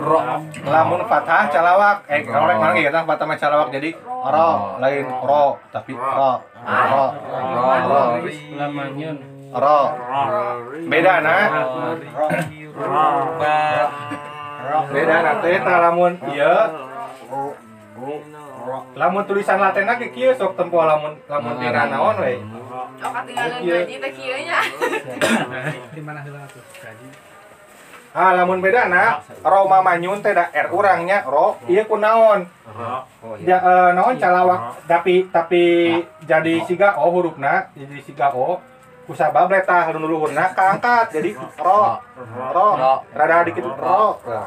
ro 0.00 0.20
lamun 0.64 1.00
fathah 1.04 1.52
calawak 1.52 2.08
eh 2.08 2.24
orang 2.24 2.56
orang 2.56 2.80
gitu 2.80 3.00
fathah 3.04 3.26
mah 3.28 3.36
calawak 3.36 3.68
jadi 3.68 3.90
ro 4.08 4.80
lain 4.80 5.06
ro 5.12 5.60
tapi 5.68 5.92
ro 5.92 6.40
ro 6.40 7.04
ro 7.84 8.04
ro 9.52 9.80
beda 10.88 11.14
na 11.20 11.36
beda 14.88 15.16
na 15.20 15.32
teh 15.44 15.56
tah 15.60 15.78
lamun 15.84 16.12
ieu 16.32 16.56
lamun 18.96 19.24
tulisan 19.26 19.58
latenna 19.60 19.98
ke 19.98 20.14
kieu 20.14 20.32
sok 20.34 20.56
tempo 20.56 20.82
lamun 20.82 21.18
lamun 21.28 21.54
tina 21.58 21.90
naon 21.90 22.16
we. 22.22 22.38
Oh 23.02 23.10
ketinggalan 23.10 23.60
gaji 23.62 23.94
teh 23.98 24.12
kieu 24.14 24.38
nya. 24.46 24.60
Di 25.94 26.00
mana 26.00 26.20
heula 26.22 26.46
tuh? 26.48 26.62
Gaji. 26.80 27.32
ah 28.12 28.36
lamun 28.36 28.60
beda 28.60 28.92
na 28.92 29.24
ro 29.40 29.64
mamanyun 29.64 30.20
teh 30.20 30.36
da 30.36 30.52
r 30.52 30.68
urangnya 30.68 31.24
ro 31.24 31.56
ieu 31.64 31.84
kunaon 31.88 32.44
Oh 33.24 33.36
ja, 33.40 33.56
eh, 33.60 33.90
naon 33.96 34.16
calawak? 34.16 34.84
Tapi 34.88 35.28
tapi 35.32 35.64
jadi 36.24 36.54
siga 36.68 37.00
o 37.00 37.08
hurufna 37.08 37.72
jadi 37.72 37.96
siga 38.04 38.32
o 38.32 38.60
kusabab 39.06 39.50
eta 39.52 39.90
luhurna 39.94 40.54
kaangkat 40.54 41.10
jadi 41.14 41.34
ro. 41.58 41.98
ro. 42.54 42.68
Rada 43.12 43.36
dikit 43.46 43.66
ro. 43.66 44.18
Ro. 44.22 44.42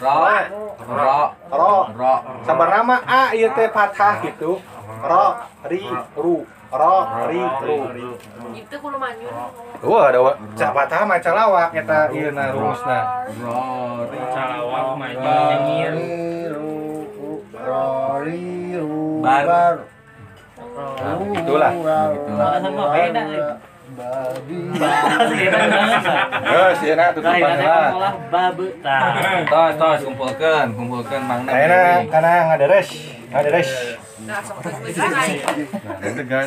Ro. 0.00 1.16
ro. 1.50 1.72
Ro. 1.96 2.14
sabar 2.44 2.68
nama 2.68 2.96
a 3.04 3.22
ieu 3.32 3.50
teh 3.56 3.68
fathah 3.72 4.20
gitu. 4.24 4.60
Ro. 5.02 5.26
Ri 5.68 5.80
ru. 6.16 6.36
Ro. 6.72 6.96
Ri 7.28 7.40
ru. 7.40 7.78
Itu 8.52 8.76
kulo 8.80 8.96
manyun. 9.00 9.32
Wah, 9.82 10.04
ada 10.12 10.36
cak 10.56 10.70
fathah 10.76 11.02
mah 11.08 11.18
calawak 11.18 11.70
eta 11.72 12.12
ieu 12.12 12.30
na 12.30 12.52
rumusna. 12.52 13.28
Ro. 13.40 14.06
Calawak 14.10 14.86
mah 15.00 15.10
Nyengir. 15.12 15.94
Rori 17.62 18.74
Bar. 19.22 20.01
Rubar. 20.72 20.96
Nah, 20.98 21.14
begitulah. 21.20 21.72
beda 22.92 23.22
Babi. 23.92 24.72
Geus 26.48 26.78
ieu 26.80 26.94
na 26.96 27.12
tutupan 27.12 27.60
lah. 27.60 27.92
Tos, 29.44 29.72
tos, 29.76 30.00
kumpulkan, 30.00 30.66
kumpulkan 30.72 31.20
Mang 31.28 31.44
Nem 31.44 31.52
Ayeuna 31.52 32.00
ini. 32.00 32.08
kana 32.08 32.32
ngaderes, 32.48 32.88
ngaderes. 33.28 33.70
Nah, 34.22 34.38
sok 34.40 34.64
tegan 34.64 35.12
ai. 35.12 35.44
Nah, 35.44 35.98
tegan. 36.08 36.46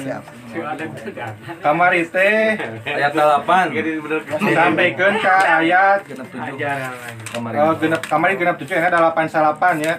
Kamari 1.61 2.01
teh 2.07 2.55
Ayat 2.81 3.13
8. 3.13 3.77
sampaikeun 4.49 5.15
ka 5.21 5.35
ayat 5.59 5.99
Genep 6.07 6.27
7. 6.31 6.55
Kemarin. 7.29 7.57
oh, 7.61 7.73
genep 7.75 8.01
kamari 8.07 8.33
genep 8.39 8.57
7 8.57 8.79
ena 8.79 9.11
8 9.11 9.27
salapan 9.29 9.75
ya. 9.83 9.93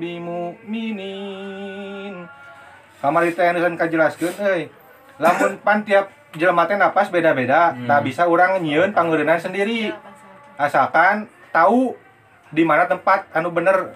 بمؤمنين 0.00 1.46
kamar 2.96 3.22
itu 3.28 3.38
yang 3.38 3.54
nusan 3.54 3.78
kajelaskeun 3.78 4.34
euy 4.40 4.62
lamun 5.22 5.60
pan 5.62 5.84
tiap 5.86 6.10
jelema 6.34 6.66
teh 6.66 6.74
napas 6.74 7.06
beda-beda 7.12 7.70
tak 7.86 8.00
bisa 8.02 8.26
orang 8.26 8.58
nyieun 8.58 8.90
pangeureunan 8.90 9.38
sendiri 9.38 9.94
asalkan 10.58 11.30
tahu 11.54 11.94
di 12.50 12.66
mana 12.66 12.90
tempat 12.90 13.30
anu 13.30 13.54
bener 13.54 13.94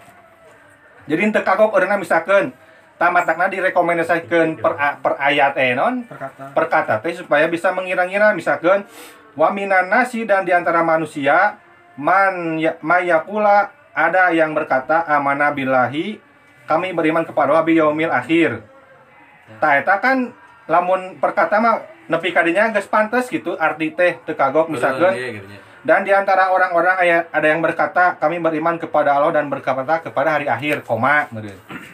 jadi 1.11 1.33
teu 1.35 1.43
kagok 1.43 1.75
eureuna 1.75 1.99
misalkeun 1.99 2.55
tamatakna 2.96 3.52
direkomendasikeun 3.52 4.56
per, 4.56 4.74
per 5.04 5.14
ayat 5.20 5.54
eh 5.58 5.76
non 5.76 6.08
Perkata. 6.08 6.44
perkata 6.56 6.94
teh 7.04 7.12
supaya 7.12 7.46
bisa 7.46 7.72
mengira-ngira 7.72 8.32
misalkan 8.32 8.88
wa 9.36 9.52
minan 9.52 9.92
nasi 9.92 10.24
dan 10.24 10.48
di 10.48 10.56
antara 10.56 10.80
manusia 10.80 11.60
man 11.96 12.56
ya, 12.56 12.80
mayakula 12.80 13.72
ada 13.92 14.32
yang 14.32 14.52
berkata 14.52 15.04
amanah 15.06 15.52
billahi 15.52 16.20
kami 16.66 16.92
beriman 16.92 17.24
kepada 17.24 17.52
wabi 17.54 17.78
yaumil 17.78 18.12
akhir 18.12 18.64
ta 19.60 19.76
eta 19.76 20.00
kan 20.00 20.32
lamun 20.66 21.20
perkata 21.20 21.60
mah 21.60 21.84
nepi 22.08 22.32
kadinya 22.32 22.72
geus 22.72 22.88
pantes 22.88 23.28
gitu 23.28 23.54
arti 23.56 23.92
teh 23.92 24.18
teu 24.24 24.34
kagok 24.34 24.72
misalkan 24.72 25.14
Iya, 25.14 25.44
nya. 25.44 25.60
Dan 25.86 26.02
di 26.02 26.10
antara 26.10 26.50
orang-orang 26.50 26.98
ada 27.30 27.46
yang 27.46 27.62
berkata 27.62 28.18
kami 28.18 28.42
beriman 28.42 28.82
kepada 28.82 29.14
Allah 29.14 29.38
dan 29.38 29.46
berkata 29.54 30.02
kepada 30.02 30.34
hari 30.34 30.50
akhir, 30.50 30.82
koma. 30.82 31.30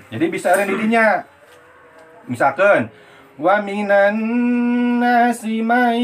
Jadi 0.07 0.25
bisa 0.31 0.55
ada 0.55 0.63
didinya. 0.63 1.27
Misalkan 2.23 2.87
wa 3.35 3.59
minan 3.59 4.15
nasi 5.03 5.59
may 5.59 5.99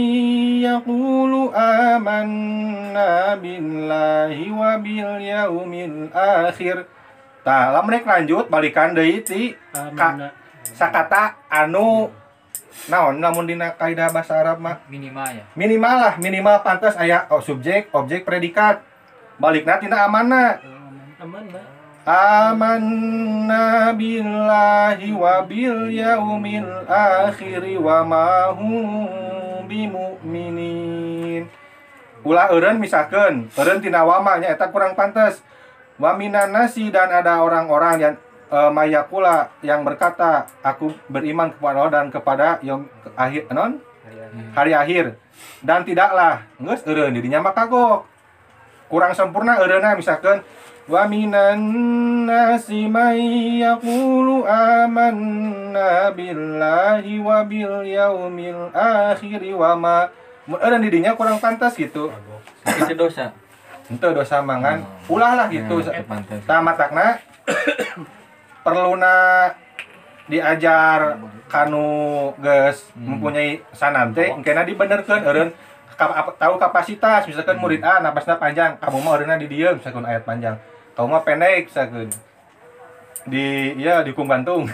yaqulu 0.67 1.55
amanna 1.55 3.39
billahi 3.39 4.51
wa 4.51 4.75
bil 4.83 5.23
yaumil 5.23 6.11
akhir. 6.11 6.91
Tah, 7.47 7.71
lamun 7.71 7.95
rek 7.95 8.03
lanjut 8.03 8.51
balikan 8.51 8.91
deui 8.91 9.23
ti 9.23 9.55
ka, 9.71 10.35
sakata 10.75 11.39
anu 11.47 12.11
naon? 12.85 13.17
Lamun 13.17 13.49
dina 13.49 13.73
kaidah 13.73 14.13
bahasa 14.13 14.37
Arab 14.37 14.61
mah? 14.61 14.85
Minimal 14.85 15.29
ya. 15.33 15.43
minimal 15.57 15.95
lah 15.97 16.13
minimal 16.21 16.61
pantas 16.61 16.93
aya 16.93 17.25
oh, 17.33 17.41
subjek 17.41 17.89
objek 17.97 18.21
predikat. 18.21 18.85
Balikna 19.41 19.81
tina 19.81 20.05
amanah 20.05 20.61
amanna. 22.07 23.91
Billahi 23.97 25.11
wa 25.11 25.43
bil 25.43 25.91
yaumil 25.91 26.87
akhir 26.87 27.67
wa 27.83 28.07
ma 28.07 28.55
hum 28.55 29.67
bimu'minin. 29.67 31.51
Ulah 32.23 32.47
eureun 32.55 32.79
misalkeun 32.79 33.51
eureun 33.51 33.83
tina 33.83 34.07
wama 34.07 34.39
nya 34.39 34.55
eta 34.55 34.71
kurang 34.71 34.95
pantas 34.95 35.43
wa 35.99 36.15
minan 36.15 36.55
nasi 36.55 36.87
dan 36.93 37.11
ada 37.11 37.43
orang-orang 37.43 37.95
yang 37.99 38.15
eh, 38.47 38.71
mayakula 38.71 39.51
yang 39.63 39.83
berkata 39.83 40.47
aku 40.63 40.91
beriman 41.11 41.51
kepada 41.51 41.75
Allah 41.79 41.93
dan 41.93 42.07
kepada 42.11 42.47
yang 42.63 42.87
akhir 43.15 43.51
non 43.51 43.79
hari 44.55 44.73
akhir. 44.73 45.17
Dan 45.61 45.85
tidaklah 45.85 46.45
geus 46.57 46.81
eureun 46.85 47.13
didinya 47.13 47.43
mah 47.43 47.53
kagok. 47.53 48.05
Kurang 48.87 49.13
sempurna 49.13 49.59
eureuna 49.59 49.93
misalkan 49.93 50.41
wa 50.87 51.03
minan 51.05 51.59
nasi 52.23 52.87
may 52.87 53.19
yaqulu 53.59 54.47
amanna 54.47 56.09
billahi 56.15 57.19
wa 57.19 57.43
bil 57.43 57.83
yaumil 57.83 58.71
akhir 58.73 59.41
wa 59.53 59.71
ma. 59.75 59.97
Eureun 60.47 60.81
didinya 60.81 61.13
kurang 61.13 61.37
pantas 61.43 61.75
gitu. 61.75 62.09
Itu 62.65 62.95
dosa. 62.95 63.35
ente 63.87 64.03
dosa 64.11 64.43
mangan. 64.43 64.83
Ulah 65.07 65.31
lah 65.35 65.47
gitu. 65.47 65.79
Ya, 65.79 66.03
pantas. 66.03 66.43
tamatakna 66.43 67.23
perluna 68.67 69.47
diajar 70.27 71.23
kanu 71.47 72.35
geus 72.43 72.91
mempunyai 72.99 73.63
sanan 73.71 74.11
teh 74.11 74.27
engkena 74.27 74.67
dibenerkeun 74.67 75.23
eureun 75.23 75.55
tahu 76.35 76.59
kapasitas 76.59 77.23
misalkan 77.31 77.63
murid 77.63 77.79
A 77.79 78.03
napasna 78.03 78.35
panjang 78.35 78.75
kamu 78.75 78.99
mah 78.99 79.15
eureunna 79.15 79.39
di 79.39 79.47
dieu 79.47 79.71
misalkan 79.71 80.03
ayat 80.03 80.27
panjang. 80.27 80.59
Kamu 80.99 81.07
mah 81.07 81.23
pendek 81.23 81.71
misalkan 81.71 82.11
di 83.27 83.75
ya 83.79 84.03
di 84.03 84.11
Kumbantung 84.11 84.67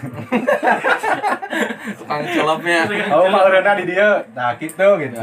Tukang 2.02 2.24
celopnya. 2.34 2.90
kamu 2.90 3.26
mah 3.30 3.42
eureunna 3.46 3.74
di 3.78 3.86
dieu 3.94 4.12
nah 4.34 4.58
gitu 4.58 4.90
gitu. 5.06 5.22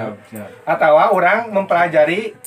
Atau 0.63 0.95
orang 0.95 1.51
mempelajari 1.51 2.39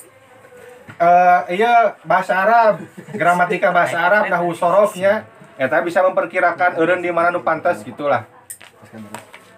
eh 0.93 1.39
iya 1.51 1.99
bahasa 2.07 2.47
Arab 2.47 2.79
gramatika 3.11 3.75
bahasa 3.75 3.99
Arab 3.99 4.31
nahu 4.31 4.55
sorofnya 4.55 5.27
Ya, 5.53 5.69
eta 5.69 5.85
bisa 5.85 6.01
memperkirakan 6.01 6.81
eureun 6.81 7.05
di 7.05 7.13
mana 7.13 7.29
nu 7.29 7.45
pantas 7.45 7.85
gitulah 7.85 8.25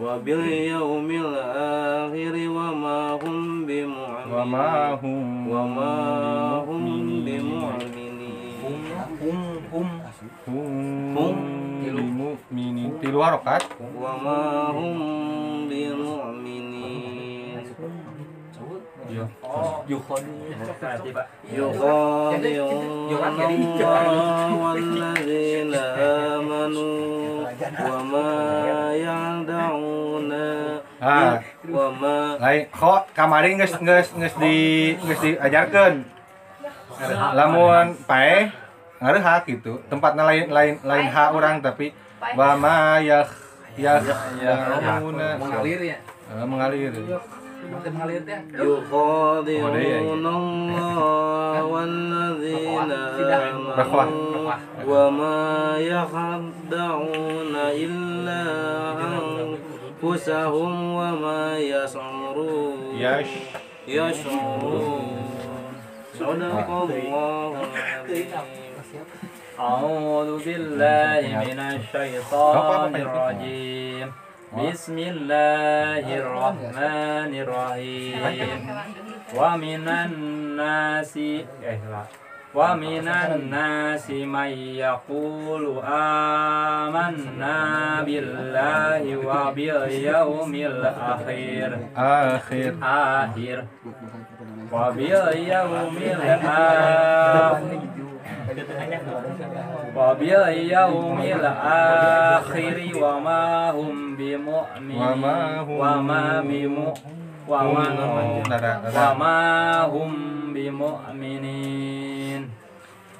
وباليوم 0.00 1.08
الآخر 1.10 2.34
وما 2.48 3.00
هم 3.22 3.66
بمؤمنين 3.66 4.32
Wa 4.32 4.44
ma 4.48 4.96
hum 5.02 5.48
وما 5.52 5.94
هم 6.68 6.84
bimuminin. 7.26 7.26
بمؤمنين 7.26 8.40
Hum 9.70 9.88
Hum. 11.16 11.36
bimuminin. 11.84 12.90
Tilu 13.00 13.18
harokat 13.20 13.62
وما 14.00 14.42
هم 14.72 14.98
بمؤمنين 15.68 16.73
يخادعون 21.50 23.10
الله 23.50 24.46
والذين 24.62 25.74
آمنوا 26.34 27.46
وما 27.88 28.32
يخدعون 28.94 30.32
Ah, 31.00 31.40
وما 31.64 32.36
lain 32.36 32.68
kok 32.68 33.08
kamari 33.16 33.56
geus 33.56 33.72
geus 33.80 34.12
geus 34.12 34.34
di 34.36 34.56
geus 35.00 35.20
diajarkeun. 35.24 36.04
Lamun 37.32 37.96
pae 38.04 38.52
ngareha 39.00 39.40
gitu. 39.48 39.80
Tempatnya 39.88 40.28
lain 40.28 40.52
lain 40.52 40.76
lain 40.84 41.06
ha 41.08 41.32
orang 41.32 41.64
tapi 41.64 41.96
wa 42.36 42.52
ma 42.52 43.00
yah 43.00 43.24
yah 43.80 43.96
yauna 44.36 45.40
Mengalir 45.40 45.80
ya. 45.88 45.96
Eh, 46.36 46.44
mengalir. 46.44 46.92
Makin 47.71 47.91
mengalir 47.93 48.21
teh. 48.27 48.39
يخادعون 48.55 50.25
الله 50.25 51.55
والذين. 51.63 52.91
آمنوا 53.75 54.53
وما 54.87 55.77
يخدعون 55.77 57.55
إلا 57.55 58.43
أنفسهم 60.03 60.93
وما 60.93 61.57
يشعرون 61.57 62.77
Yash 62.99 63.33
يشعرون 63.87 65.01
صدق 66.19 66.69
الله 66.69 67.51
العظيم 67.61 68.27
أعوذ 69.59 70.29
بالله 70.45 71.23
من 71.47 71.59
الشيطان 71.59 72.95
الرجيم 72.95 74.07
بسم 74.55 74.97
الله 74.97 76.05
الرحمن 76.17 77.31
الرحيم. 77.43 78.71
ومن 79.35 79.87
الناس. 79.87 81.19
ومن 82.55 83.07
الناس 83.07 84.09
من 84.09 84.51
يقول 84.79 85.83
آمنا 85.83 87.57
بالله 88.07 89.03
وباليوم 89.27 90.53
الأخير 90.55 91.71
akhir 91.95 92.73
آخر. 92.83 93.59
وباليوم 94.71 95.97
الآخر. 95.99 97.59
وباليوم 99.95 101.19
الآخر 101.21 102.81
وما 103.01 103.71
هم 103.71 104.15
بمؤمنين 104.15 105.01
وما 105.01 105.59
هم 105.59 105.79
وما 105.79 106.41
هم 109.81 110.11
بمؤمنين. 110.53 112.49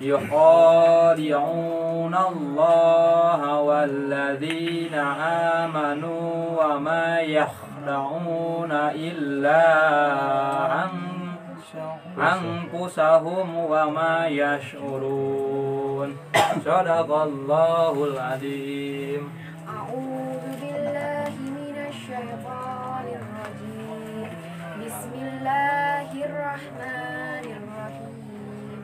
يخادعون 0.02 2.16
الله 2.16 3.60
والذين 3.60 4.94
آمنوا 5.64 6.64
وما 6.64 7.20
يخدعون 7.20 8.72
إلا 8.72 9.66
أن- 10.84 11.15
أنفسهم 12.19 13.57
وما 13.57 14.27
يشعرون 14.27 16.17
صدق 16.65 17.11
الله 17.15 18.05
العظيم 18.05 19.23
أعوذ 19.69 20.45
بالله 20.61 21.33
من 21.59 21.77
الشيطان 21.89 23.07
الرجيم 23.21 24.29
بسم 24.85 25.13
الله 25.15 26.11
الرحمن 26.29 27.47
الرحيم 27.61 28.79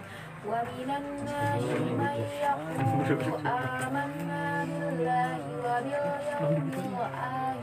ومن 0.47 0.89
الناس 1.03 1.63
من 2.01 2.17
يقول 2.43 3.47
آمنا 3.47 4.65
بالله 4.65 5.39
وباليوم 5.59 6.71
الآخر 6.79 7.57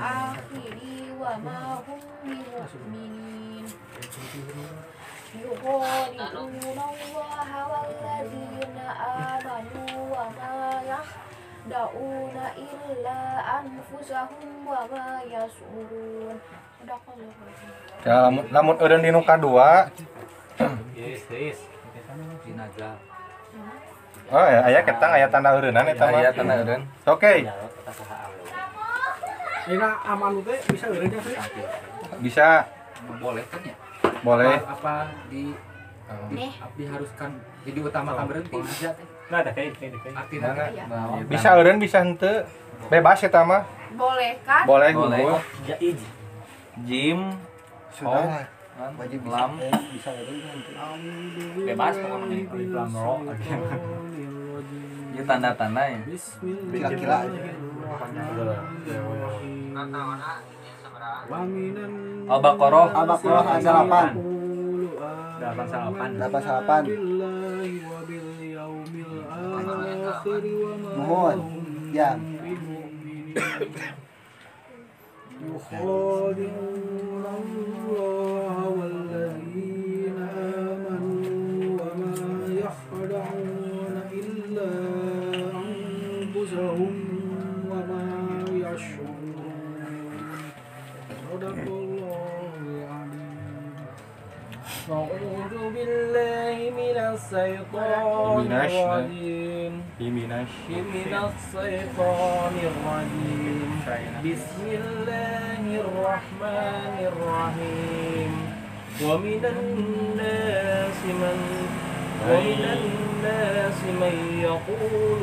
آخر 0.00 0.76
وما 1.20 1.62
هم 1.86 2.00
بمؤمنين 2.24 3.55
يخادعون 5.32 6.78
الله 6.92 7.50
والذين 7.72 8.78
آمنوا 9.32 9.92
وما 10.12 10.56
يخدعون 10.92 12.36
إلا 12.56 13.20
أنفسهم 13.58 14.42
وما 14.68 15.08
يشعرون 15.24 16.36
صدق 16.80 17.04
الله 17.16 17.36
العظيم 17.40 17.80
Ya, 18.02 18.18
lamun 18.26 18.44
lamun 18.50 18.76
eureun 18.82 18.98
di 19.00 19.14
nu 19.14 19.22
kadua 19.22 19.86
Jenazah. 22.42 22.98
Oh, 24.32 24.46
ya, 24.48 24.60
aya 24.66 24.80
ketang 24.82 25.12
aya 25.14 25.30
tanda 25.30 25.54
eureunan 25.54 25.86
eta 25.86 26.10
mah. 26.10 26.18
Aya 26.18 26.34
tanda 26.34 26.54
eureun. 26.60 26.82
Oke, 27.06 27.46
Ini 29.62 29.78
aman 30.02 30.42
teh 30.42 30.58
bisa 30.66 30.84
eureunnya 30.90 31.20
sih. 31.22 31.36
bisa 32.18 32.66
Boleh 33.15 33.43
kan 33.47 33.61
ya? 33.63 33.75
boleh. 34.23 34.57
Apa 34.59 35.11
di 35.31 35.53
Nih. 36.31 36.51
diharuskan 36.79 37.35
jadi 37.67 37.79
utamakan 37.83 38.23
berhenti 38.31 38.55
bisa 38.63 38.95
teh. 38.95 39.07
Nggak 39.27 39.39
ada 39.43 39.51
kayak 39.51 39.71
kayak. 39.75 40.15
Artinya. 40.15 41.23
Bisa 41.27 41.47
eureun 41.59 41.79
bisa 41.83 41.99
henteu. 41.99 42.47
Bebas 42.87 43.19
eta 43.25 43.43
mah. 43.43 43.67
Boleh 43.97 44.39
kan? 44.47 44.63
Boleh, 44.63 44.95
Boleh. 44.95 45.19
gugur. 45.19 45.41
Jim 46.85 47.19
Sudah. 47.91 48.45
Wajib. 48.77 49.25
Lam. 49.25 49.51
Eh, 49.59 49.73
bisa 49.97 50.09
eureun. 50.13 50.59
Bebas 51.65 51.93
pokoknya. 51.97 52.37
Ieu 55.17 55.25
tanda-tanda 55.25 55.83
ya. 55.89 55.99
Kila-kila 56.71 57.15
aja. 57.25 57.41
Al-Baqarah 62.32 62.86
Al-Baqarah 62.94 63.44
ayat 63.56 63.64
8. 63.64 64.16
Delapan 65.42 65.66
salapan. 65.66 66.10
88. 66.20 66.86
Mohon. 70.98 71.38
Ya. 71.92 72.16
يخادعون 75.42 77.24
الله 77.42 78.54
والذين 78.78 80.18
آمنوا 80.62 81.78
وما 81.82 82.14
يخدعون 82.62 83.94
إلا 84.12 84.70
أنفسهم 85.62 87.05
أعوذ 94.91 95.55
بالله 95.75 96.57
من 96.71 96.97
الشيطان. 97.11 98.47
الرجيم. 98.47 99.73
من 99.99 101.11
الشيطان 101.27 102.53
الرجيم. 102.71 103.69
بسم 104.23 104.63
الله 104.79 105.63
الرحمن 105.83 106.95
الرحيم. 107.11 108.31
ومن 109.03 109.43
الناس 109.43 110.99
من 111.05 111.37
ومن 112.29 112.61
الناس 112.79 113.79
من 114.01 114.15
يقول 114.47 115.21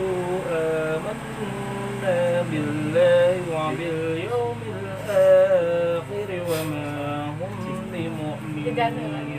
آمنا 0.52 2.20
بالله 2.50 3.32
وباليوم 3.54 4.58
الآخر 4.76 6.28
وما 6.50 6.92
هم 7.40 7.56
بمؤمنين. 7.92 9.33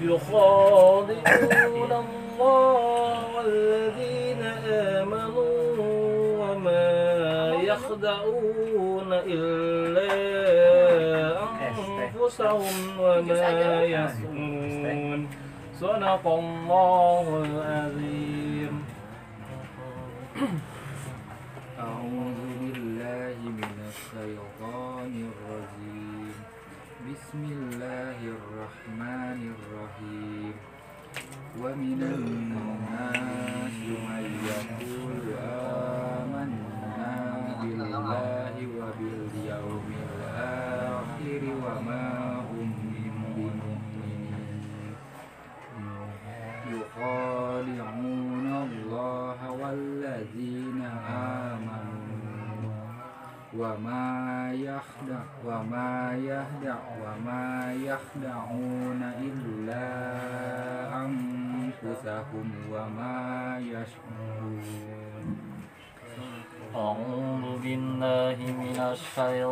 يخادعون 0.00 1.92
الله 1.92 3.36
والذين 3.36 4.42
آمنوا 4.98 5.54
وما 6.40 6.88
يخدعون 7.62 9.10
إلا 9.12 10.12
أنفسهم 11.68 12.76
وما 13.00 13.82
يشعرون 13.82 15.28
صدق 15.80 16.24
الله 16.26 17.26
العظيم. 17.46 18.74
أعوذ 21.78 22.38
بالله 22.60 23.36
من 23.58 23.76
الشيطان 23.92 25.12
الرجيم. 25.30 25.47
بسم 27.28 27.44
الله 27.44 28.18
الرحمن 28.24 29.40
الرحيم. 29.56 30.54
ومن 31.60 32.00
الناس 32.16 33.76
من 34.08 34.24
يقول 34.48 35.07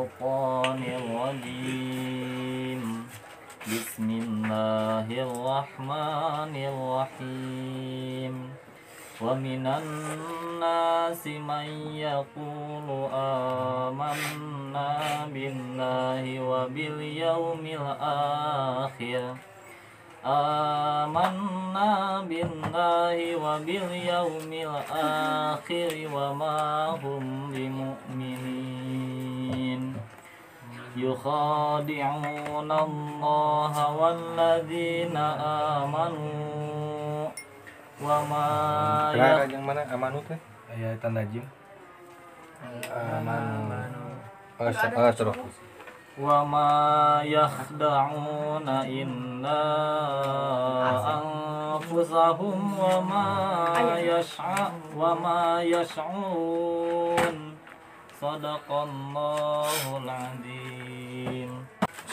الشيطان 0.06 0.82
الرجيم 1.02 2.82
بسم 3.66 4.08
الله 4.10 5.08
الرحمن 5.10 6.54
الرحيم 6.72 8.34
ومن 9.22 9.64
الناس 9.82 11.24
من 11.28 11.68
يقول 11.98 12.88
آمنا 13.90 14.90
بالله 15.34 16.24
وباليوم 16.40 17.64
الآخر 17.66 19.24
آمنا 20.26 22.22
بالله 22.30 23.18
وباليوم 23.36 24.52
الآخر 24.54 25.92
وما 26.14 26.62
هم 27.02 27.24
بمؤمنين 27.54 28.75
يخادعون 30.98 32.72
الله 32.72 33.74
والذين 33.96 35.16
آمنوا 35.78 37.28
وما 38.02 38.48
Kira 39.16 39.46
yang 39.48 39.64
mana 39.64 39.82
amanu 39.88 40.20
teh? 40.28 40.40
Ayat 40.72 41.00
tanda 41.00 41.24
jim 41.32 41.46
Amanu. 42.92 44.20
Oh, 44.62 44.70
sa- 44.74 44.94
oh, 44.94 45.10
suruh. 45.16 45.36
وما 46.22 47.24
يخدعون 47.24 48.68
إلا 48.70 49.64
أنفسهم 51.18 52.60
وما 52.80 53.30
يشع 53.98 54.56
وما 54.92 55.44
يشعرون 55.64 57.36
صدق 58.22 58.68
الله 58.72 59.82
العظيم 60.04 60.75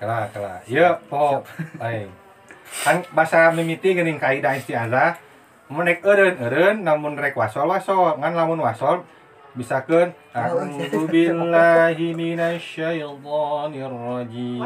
kela 0.00 0.26
kela 0.32 0.64
ya 0.64 0.96
po 1.06 1.44
lain 1.76 2.08
kan 2.84 3.04
bahasa 3.12 3.52
mimiti 3.52 3.92
gening 3.92 4.16
kaidah 4.16 4.56
istiazah 4.56 5.30
mun 5.70 5.86
rek 5.86 6.02
eren 6.02 6.34
eureun 6.42 6.76
namun 6.82 7.14
rek 7.14 7.38
wasol 7.38 7.70
wasol. 7.70 8.18
Ngan 8.18 8.34
lamun 8.34 8.58
wasol 8.58 9.06
bisa 9.54 9.82
kan 9.86 10.10
a'udzu 10.34 11.06
billahi 11.06 12.14
minasyaitonir 12.14 13.90
rajim 13.90 14.62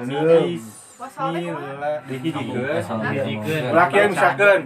Lakian 3.74 4.08
misalkan 4.14 4.60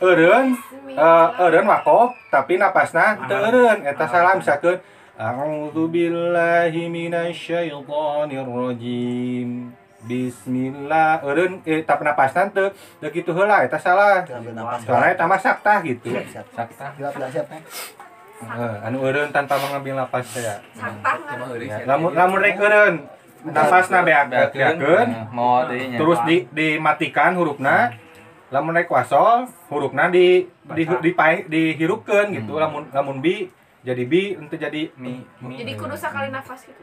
Eureun 0.00 0.46
eh, 0.88 1.28
Eureun 1.36 1.66
wakof 1.68 2.16
tapi 2.32 2.56
napasna 2.56 3.28
teu 3.28 3.36
eureun. 3.36 3.84
Eta 3.84 4.08
salah 4.08 4.36
misalkan 4.40 4.80
A'udzu 5.20 5.92
billahi 5.92 6.88
minasyaitonir 6.88 8.48
rajim 8.48 9.76
Bismillah. 10.08 11.20
Eureun 11.20 11.60
eh 11.68 11.84
tapi 11.84 12.02
napasna 12.08 12.48
teu 12.48 12.72
teu 12.98 13.12
kitu 13.12 13.36
heula 13.36 13.62
eta 13.62 13.76
salah. 13.76 14.24
Nafas. 14.24 14.88
Soalnya 14.88 15.12
eta 15.12 15.24
mah 15.28 15.36
sakta 15.36 15.84
gitu. 15.84 16.08
Siap. 16.08 17.48
Heeh, 18.38 18.74
anu 18.86 19.04
eureun 19.04 19.28
tanpa 19.34 19.60
mengambil 19.60 20.00
napas 20.00 20.24
saya. 20.30 20.64
Ya, 20.72 20.88
saya. 21.68 21.84
Lamun 21.84 22.16
lamun 22.16 22.40
rek 22.40 22.56
eureun 22.56 23.04
napasna 23.46 24.02
beak 24.02 24.24
beakeun 24.30 25.08
mau 25.30 25.62
terus 25.70 26.18
di 26.26 26.50
dimatikan 26.50 27.38
hurufna 27.38 27.94
lamun 28.50 28.74
rek 28.74 28.90
wasol 28.90 29.46
hurufna 29.70 30.10
di 30.10 30.48
di 30.74 30.82
di, 30.84 31.10
dihirupkeun 31.46 32.34
gitu 32.34 32.58
lamun 32.58 32.90
lamun 32.90 33.22
bi 33.22 33.46
jadi 33.86 34.02
bi 34.10 34.34
untuk 34.34 34.58
jadi 34.58 34.90
mi 34.98 35.22
mi 35.38 35.54
jadi 35.62 35.78
kudu 35.78 35.94
sakali 35.94 36.34
nafas 36.34 36.66
gitu 36.66 36.82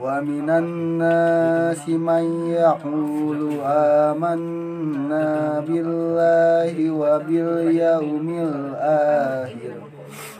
ومن 0.00 0.50
الناس 0.50 1.88
من 1.88 2.24
يقول 2.50 3.40
آمنا 3.66 5.60
بالله 5.66 6.74
وباليوم 6.90 8.28
الآخر 8.28 9.74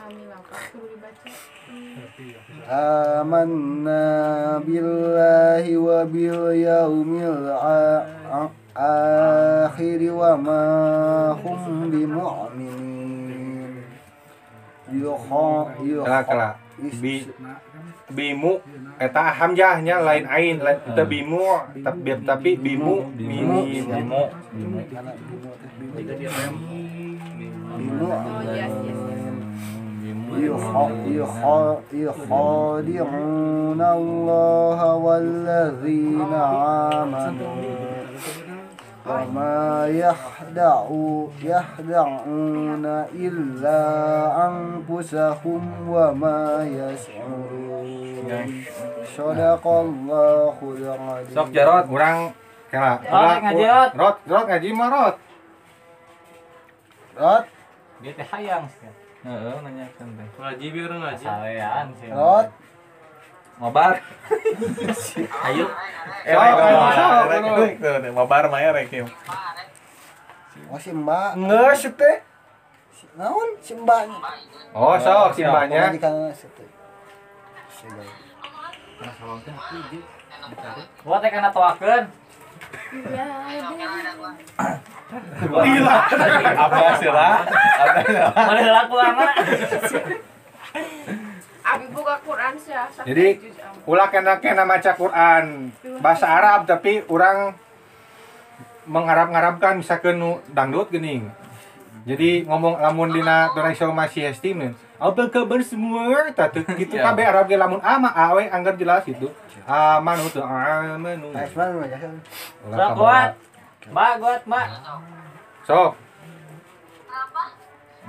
Mami 0.05 0.23
langkah 0.31 0.65
tuh 0.71 0.87
dibaca. 0.87 1.33
آمنا 2.71 4.07
بالله 4.67 5.65
وباليوم 5.79 7.11
الآخر 8.77 10.01
وما 10.21 10.67
هم 11.45 11.61
بمؤمنين 11.91 13.73
يخا 14.93 15.49
Kala 16.05 16.21
kala. 16.25 16.49
Bi 17.03 17.27
bimu 18.09 18.61
eta 18.97 19.33
hamzahnya 19.33 19.99
lain 19.99 20.25
ain 20.29 20.57
lain 20.59 20.79
kita 20.83 21.03
bimu 21.05 21.41
tapi 21.81 22.11
tapi 22.23 22.51
bimu 22.57 23.11
Bimu. 23.11 23.59
mimi 23.65 23.83
Bimu. 23.83 24.23
bimu 24.55 24.85
Oh 28.07 28.41
yes 28.45 28.71
yes 28.87 29.01
yes. 29.03 29.23
يخ- 30.35 31.07
يخ- 31.07 31.83
يخادعون 31.95 33.81
الله 33.83 34.79
والذين 34.97 36.33
آمنوا 37.03 37.57
وما 39.09 39.85
يخدعوا 39.93 41.29
يخدعون 41.45 42.87
إلا 43.13 43.81
أنفسهم 44.49 45.63
وما 45.89 46.41
يشعرون 46.65 48.31
صدق 49.17 49.65
الله 49.67 50.57
العظيم 50.65 51.37
Sok 51.37 51.49
Jarot. 51.53 51.85
kurang 51.85 52.33
kala 52.73 52.97
Rot, 53.05 53.39
ngaji, 53.45 53.65
Rot. 53.69 53.91
rot 53.93 54.17
rot 54.25 54.45
ngaji 54.49 54.69
mah 54.73 54.89
rot 54.89 55.17
Rod, 57.15 57.45
Dia 58.03 58.13
teh 58.17 58.27
hayang 58.27 58.65
sih. 58.67 58.91
Heeh, 59.23 59.57
nanyakeun 59.63 60.09
teh. 60.19 60.29
Ngaji 60.41 60.67
biar 60.75 60.93
ngaji. 60.99 61.25
Salean 61.25 61.87
sih. 62.01 62.09
Rod, 62.11 62.49
Mabar. 63.60 64.00
Ayo. 65.52 65.66
Eh, 66.24 66.32
rek, 66.32 66.56
rek, 67.28 67.44
rek, 67.44 67.74
tuh, 67.84 67.96
tuh, 68.00 68.12
mabar 68.16 68.48
mah 68.48 68.60
ya 68.64 68.72
rek. 68.72 68.88
oh 70.70 70.78
si 70.78 70.94
mbak, 70.94 71.34
nggak 71.34 71.74
sih 71.76 71.90
teh 71.98 72.22
naon 73.18 73.58
si 73.58 73.74
mbak 73.74 74.06
oh 74.72 74.96
sok. 75.02 75.34
Si 75.34 75.42
mbak. 75.44 75.66
Gua 81.04 81.18
teh 81.20 81.30
kana 81.32 81.50
toakeun. 81.52 82.06
Ya, 83.12 83.28
Gila. 85.50 85.96
Apa 86.54 86.86
sih 87.02 87.10
lah? 87.10 87.42
Apa 87.44 88.00
sih 88.06 88.14
lah? 88.14 88.32
Heula 88.62 88.82
kurangna. 88.86 89.28
Abi 91.62 91.86
buka 91.90 92.16
Quran 92.22 92.54
sih. 92.56 92.72
ya, 92.72 92.88
sampai 92.88 93.10
Jadi, 93.10 93.28
ulah 93.84 94.08
kena 94.08 94.38
kena 94.38 94.64
maca 94.64 94.92
Quran 94.94 95.70
bahasa 96.00 96.26
Arab 96.26 96.64
tapi 96.64 97.04
orang 97.06 97.54
mengharap-harapkan 98.84 99.78
misalkan 99.78 100.18
nu 100.18 100.42
dangdut 100.50 100.90
gini 100.90 101.22
jadi 102.02 102.42
ngomong 102.44 102.80
lamun 102.80 103.12
dina 103.12 103.54
Indonesia 103.54 103.86
masih 103.88 104.34
estimen 104.34 104.74
apa 104.98 105.30
kabar 105.30 105.62
semua 105.62 106.26
tatu 106.32 106.66
gitu 106.82 106.98
Ya. 106.98 107.06
kabeh 107.06 107.24
Arab 107.24 107.46
ge 107.46 107.54
lamun 107.54 107.78
ama 107.80 108.10
awe 108.10 108.50
anggar 108.50 108.74
jelas 108.74 109.06
itu 109.06 109.30
amanu 109.64 110.26
tuh 110.28 110.42
amanu 110.42 111.30
Nah, 111.30 111.46
sebenarnya 111.46 111.86
aja 111.86 111.98
kan. 112.00 112.14
Ulah 112.66 112.90
kuat. 112.92 113.32
Mbak, 113.86 114.12
kuat, 114.18 114.42
Mbak. 114.44 114.68
sok 115.64 115.92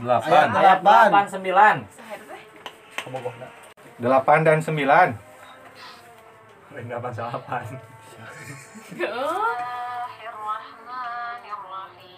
Delapan. 0.00 0.46
Ayat 0.48 0.80
Delapan. 0.80 1.08
8 1.84 2.29
kebobohna. 3.04 3.48
8 4.00 4.46
dan 4.46 4.58
9. 4.64 4.76
Lain 6.70 6.86
8 6.88 7.12
salapan. 7.12 7.64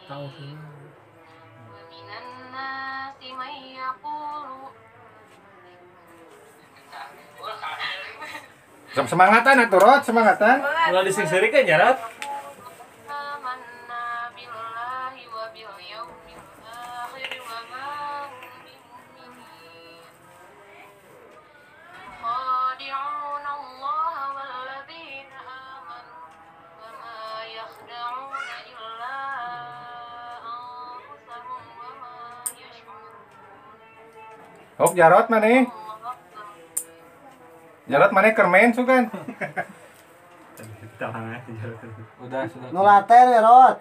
Tahu. 0.07 0.27
Semangatan 8.93 9.57
atau 9.67 9.81
Rod, 9.81 10.05
semangatan. 10.05 10.61
Ulah 10.63 11.03
dising-seurik 11.05 11.49
kan 11.49 11.65
Rod. 11.81 11.97
Oh 34.83 34.91
jarot 34.99 35.31
mana? 35.31 35.47
Ya? 35.47 35.63
Jarot 37.87 38.11
mana 38.11 38.35
ya? 38.35 38.35
kermen 38.35 38.75
kan? 38.75 39.05
Udah, 42.23 42.43
sudah. 42.51 42.69
Nu 42.75 42.83
latin 42.83 43.27
ya 43.31 43.41
Rot. 43.47 43.77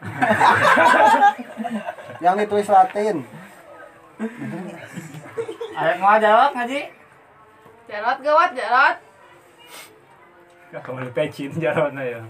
Yang 2.21 2.35
ditulis 2.45 2.69
Latin. 2.69 3.25
Ayo 5.73 5.93
mau 5.97 6.17
jarot 6.21 6.51
ngaji? 6.53 6.81
Jarot 7.89 8.17
gawat 8.21 8.49
jarot. 8.53 8.97
Kamu 10.85 11.09
pecin 11.17 11.51
jarotnya 11.57 12.03
ya. 12.05 12.21